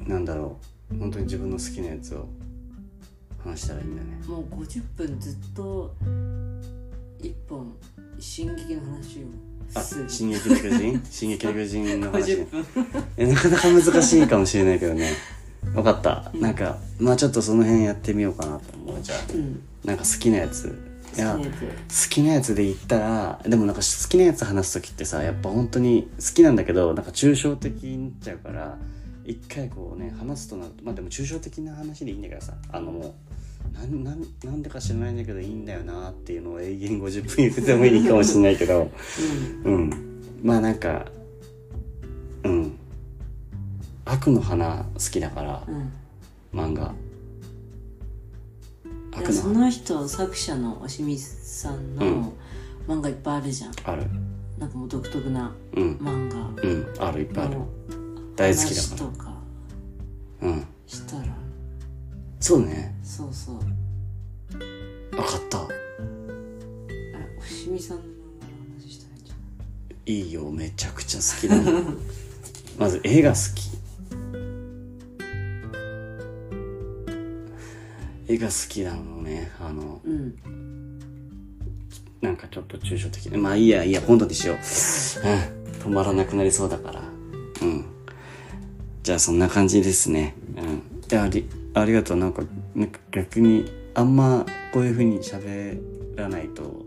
[0.07, 0.65] なんだろう。
[0.97, 2.27] 本当に自分の好きなやつを
[3.49, 4.09] 話したらいいんだね。
[4.27, 5.93] もう50分ずっと
[7.19, 7.73] 一本
[8.19, 9.25] 進撃の話
[9.75, 10.09] あをする。
[10.09, 11.01] 進撃の巨人？
[11.09, 12.33] 進撃の巨人の話。
[12.33, 12.65] 50分。
[13.17, 15.13] えなかなか難しいかもしれないけどね。
[15.73, 16.31] 分かった。
[16.35, 19.01] なんかまあちょっとその辺やってみようかなと思う。
[19.01, 19.59] じゃあうん。
[19.83, 20.77] なんか好きなやつ。
[21.17, 28.77] いや好きなや好きなやつで言ったらでもなんか好きなやつ話す時ってさやっぱ本当に好きなんだけどなんか抽象的になっちゃうから
[29.25, 33.15] 一回こうね話すとなるとまあでも抽象的な話でいいんだけどさあのも
[33.71, 39.73] うなんなんなんでか知らないんだけどいいんだよなっていうのを永遠50分言っててもいいかもしれないけどつうん。
[39.73, 39.91] うん。
[40.43, 41.05] まあなんか
[42.43, 42.77] うん。
[44.05, 45.91] 悪の花好きだからうん。
[46.53, 46.93] 漫画。
[49.17, 51.97] いやその人作者のおしみさんうん。
[51.97, 52.33] の
[52.87, 53.73] 漫画いっぱいあるじゃん。
[53.83, 54.03] ある。
[54.59, 55.97] なんかもう独特なうん。
[55.97, 56.61] 漫画。
[56.61, 56.93] うん。
[56.99, 57.55] あるいっぱいある。
[57.55, 57.67] の
[58.35, 58.81] 大好きだ
[59.23, 59.29] か
[60.41, 60.47] ら。
[60.49, 61.23] うんしたら
[62.39, 62.93] そうね。
[63.03, 63.59] そうそう。
[65.11, 65.61] 分かった。
[65.61, 65.75] あれ
[67.39, 68.03] おしみさんの
[68.77, 69.39] 話したらいいんじゃな
[70.05, 70.19] い？
[70.19, 71.97] いいよめちゃくちゃ好きだもん
[72.77, 73.75] まず絵が好き。
[78.27, 80.01] 絵が好きなのねあの。
[80.03, 80.35] うん。
[82.21, 83.37] なんかちょっと抽象的で。
[83.37, 86.99] まあいいやいいや今度にしよう、うん、止まらなくなりそうだから。
[86.99, 87.14] うん
[89.05, 90.33] じゃあそんな感じですね。
[90.57, 90.65] うん。
[91.11, 92.17] いやありありがとう。
[92.17, 92.41] なんか
[92.73, 94.43] なんか逆にあんま
[94.73, 95.79] こういう風に喋
[96.15, 96.83] らないと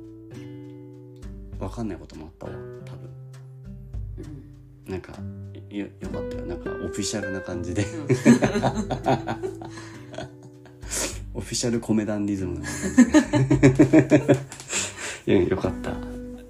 [1.60, 2.52] わかんないこともあったわ。
[2.84, 3.08] 多分。
[4.88, 5.12] なんか
[5.70, 6.46] よよかったよ。
[6.46, 7.86] なんかオフィシャルな感じで。
[11.34, 12.74] オフィシャルコメダンリズムな感
[15.24, 15.32] じ。
[15.50, 15.94] よかった。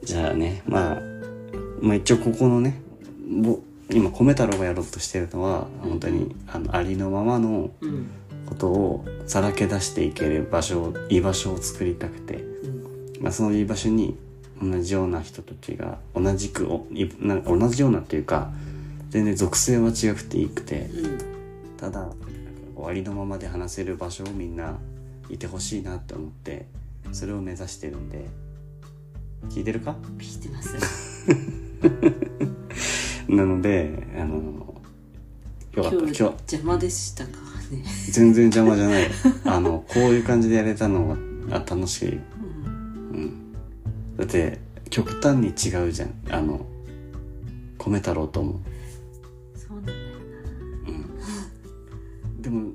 [0.02, 1.02] じゃあねまあ
[1.82, 2.80] まあ一応ここのね
[3.42, 3.60] ぼ
[3.90, 8.10] 今米太郎がやろうとしてるのは本当にあのありのままのうん
[8.48, 13.22] ことをさらけ出していける場所を居場所を作りたくて、うん。
[13.22, 14.16] まあ、その居場所に
[14.62, 18.50] 同じような人たちが同じくおいなんか同じようなっていうか
[19.10, 20.86] 全然属性は違くていいくて。
[20.86, 21.18] うん。
[21.76, 22.08] ただ
[22.86, 24.78] ありのままで話せる場所をみんな
[25.28, 26.66] いてほしいなって思って
[27.12, 28.26] それを目指してるんで。
[29.50, 29.94] 聞いてるか？
[30.18, 31.24] 聞いてます
[33.28, 34.68] なのであの
[35.74, 37.30] よかった今日今日邪魔でしたか
[37.70, 37.84] ね。
[38.10, 39.10] 全然邪魔じゃない。
[39.44, 41.16] あのこういう感じでやれたのは
[41.50, 42.12] あ楽しい。
[42.14, 42.20] うん。
[43.12, 43.52] うん。
[44.16, 44.58] だって
[44.90, 46.14] 極端に違うじゃん。
[46.30, 46.64] あの
[47.76, 48.60] 米太郎とも。
[49.54, 49.98] そうなんだよ
[50.88, 52.42] うん。
[52.42, 52.72] でも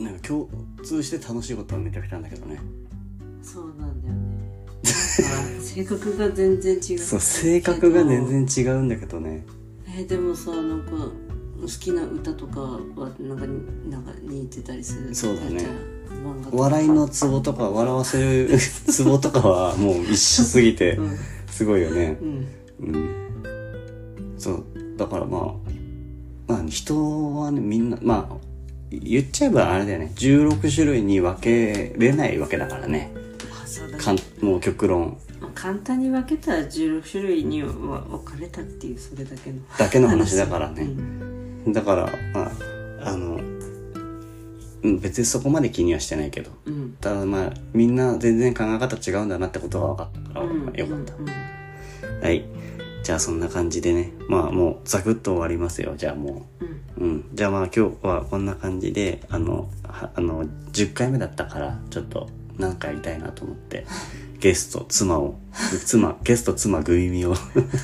[0.00, 0.48] なんか共
[0.82, 2.54] 通して楽しいことはめちゃくちゃなんだけどね。
[2.54, 2.62] な
[3.42, 4.14] そうなんだよ
[4.84, 6.98] 性格が全然違う。
[6.98, 9.44] そう性格が全然違うんだけどね。
[9.96, 10.90] えーでもさなんか
[11.60, 12.80] 好きな歌とかは
[13.20, 13.46] なんか
[13.88, 15.14] なんか似てたりする？
[15.14, 15.66] そうだね。
[16.52, 21.16] 笑いのツボとか笑わせる ツボとかはもう一緒すぎてうん。
[21.50, 22.18] すごいよね。
[22.20, 22.46] うん。
[22.80, 23.08] うん。
[24.38, 24.64] そう
[24.96, 28.36] だからまあまあ人はねみんなまあ
[28.90, 30.12] 言っちゃえばあれだよね。
[30.16, 33.12] 16種類に分けれないわけだからね
[34.02, 35.18] かんもう極論。
[35.40, 40.82] まあ簡単に分けたら16種類には分かれたっていうそれだけのだけの話だからね。
[40.82, 40.86] う
[41.70, 41.72] ん。
[41.72, 42.42] だからま
[43.04, 43.40] ああの
[44.82, 46.50] うん別にそこまで気にはしてないけど。
[46.66, 46.96] うん。
[47.00, 51.26] ただまあみんな全然考え方違うんだなってことが分かったから、うんよかった、うん
[52.22, 52.44] はい。
[53.02, 54.12] じゃあそんな感じでね。
[54.28, 55.94] まあもうザクッと終わりますよ。
[55.96, 56.64] じゃあもう。
[56.64, 56.68] ん。
[56.68, 57.24] ううん。
[57.34, 62.28] じゃあまあ今日はこんな感じであのはあの10回目だったからちょっと
[62.58, 63.86] なんかやりたいなと思って
[64.40, 65.36] ゲスト妻を
[65.84, 67.34] 妻ゲスト妻グイミを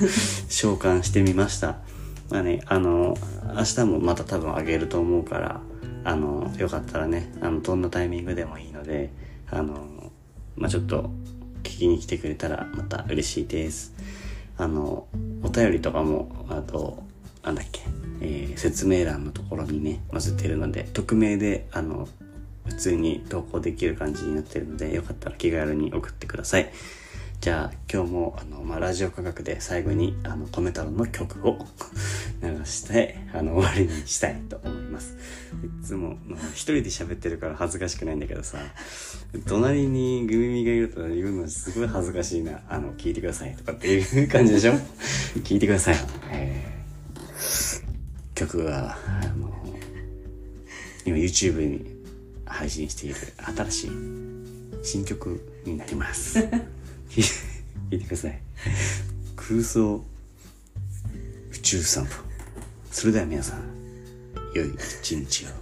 [0.49, 1.79] 召喚してみました。
[2.31, 3.17] まあねあの
[3.57, 5.61] 明日もまた多分あげると思うから
[6.05, 9.11] あのよかったらねあのどんなタイミングでもいいので
[9.51, 10.13] あの
[10.57, 11.11] まあちょっと
[11.63, 13.95] 聞きに来てくれたらまた嬉しいです。
[14.57, 15.07] あの
[15.43, 17.03] お便りとかもあと
[17.45, 17.83] なんだっけ、
[18.21, 22.09] えー説明欄のところにね載せてるので匿名であの
[22.69, 26.73] 普通に投稿できる感じになってるのでよかったら気軽に送ってください。
[27.41, 31.65] じゃあ今日もあの、まあ、ラジオ価格で最後にあのコメ太郎の曲を
[32.43, 35.17] 流してあの終わりにしたいと思います。
[35.83, 38.59] いつもまあ一人で喋ってるから恥ずかしくないんだけどさ
[39.47, 42.61] 隣にグミミがいると言うのすごい恥ずかしいな。
[42.69, 44.73] あの聞いてくださいとかっていう感じでしょ？
[45.45, 45.97] 聞いてください、
[46.33, 46.79] えー
[48.35, 49.53] 曲はあの
[51.05, 51.98] 今 YouTube に
[52.49, 53.17] 配信している
[53.57, 53.91] 新しい
[54.83, 56.39] 新曲になります。
[57.11, 57.23] 聞
[57.91, 58.41] いてください。
[59.37, 60.05] 空想
[61.53, 62.11] 宇宙散歩。
[62.91, 63.63] それでは皆さん
[64.55, 64.71] 良い
[65.03, 65.49] 一日を。
[65.49, 65.53] っ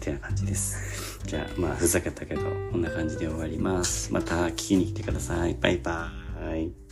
[0.00, 1.20] てな感じです。
[1.26, 4.12] じゃあまあふざけたけどこんな感じで終わります。
[4.12, 5.54] また聞きに来てください。
[5.60, 6.83] バイバーイ。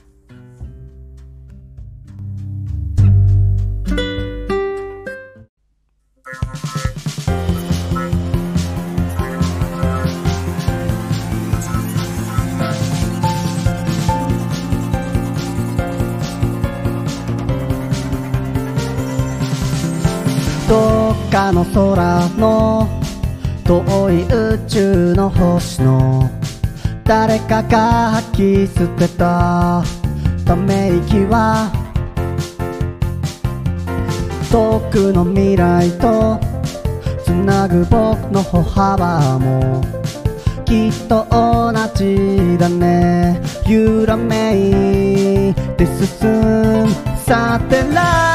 [21.62, 22.88] の空の
[23.64, 26.28] 遠い宇宙の星の
[27.04, 29.84] 誰かが吐き捨てた
[30.44, 31.70] ため息は
[34.50, 36.40] 遠くの未来と
[37.24, 39.80] つなぐ僕の歩幅も
[40.64, 43.40] きっと同じだね。
[43.68, 46.88] 揺らめいて進む
[47.24, 48.31] サテライト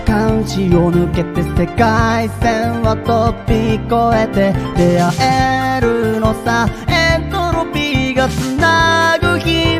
[0.00, 6.68] 感じを抜けて世界線は飛び越えて出会えるのさ。
[6.88, 9.77] エントロピーがつなぐ秘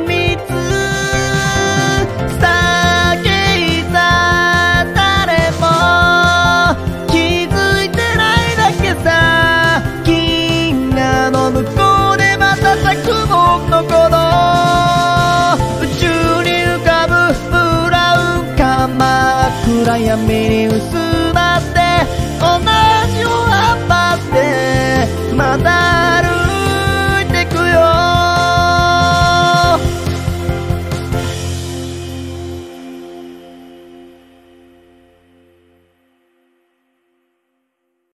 [19.85, 20.97] 暗闇に薄
[21.33, 21.79] まって
[22.41, 22.59] 同
[23.15, 26.28] じを張ってまた歩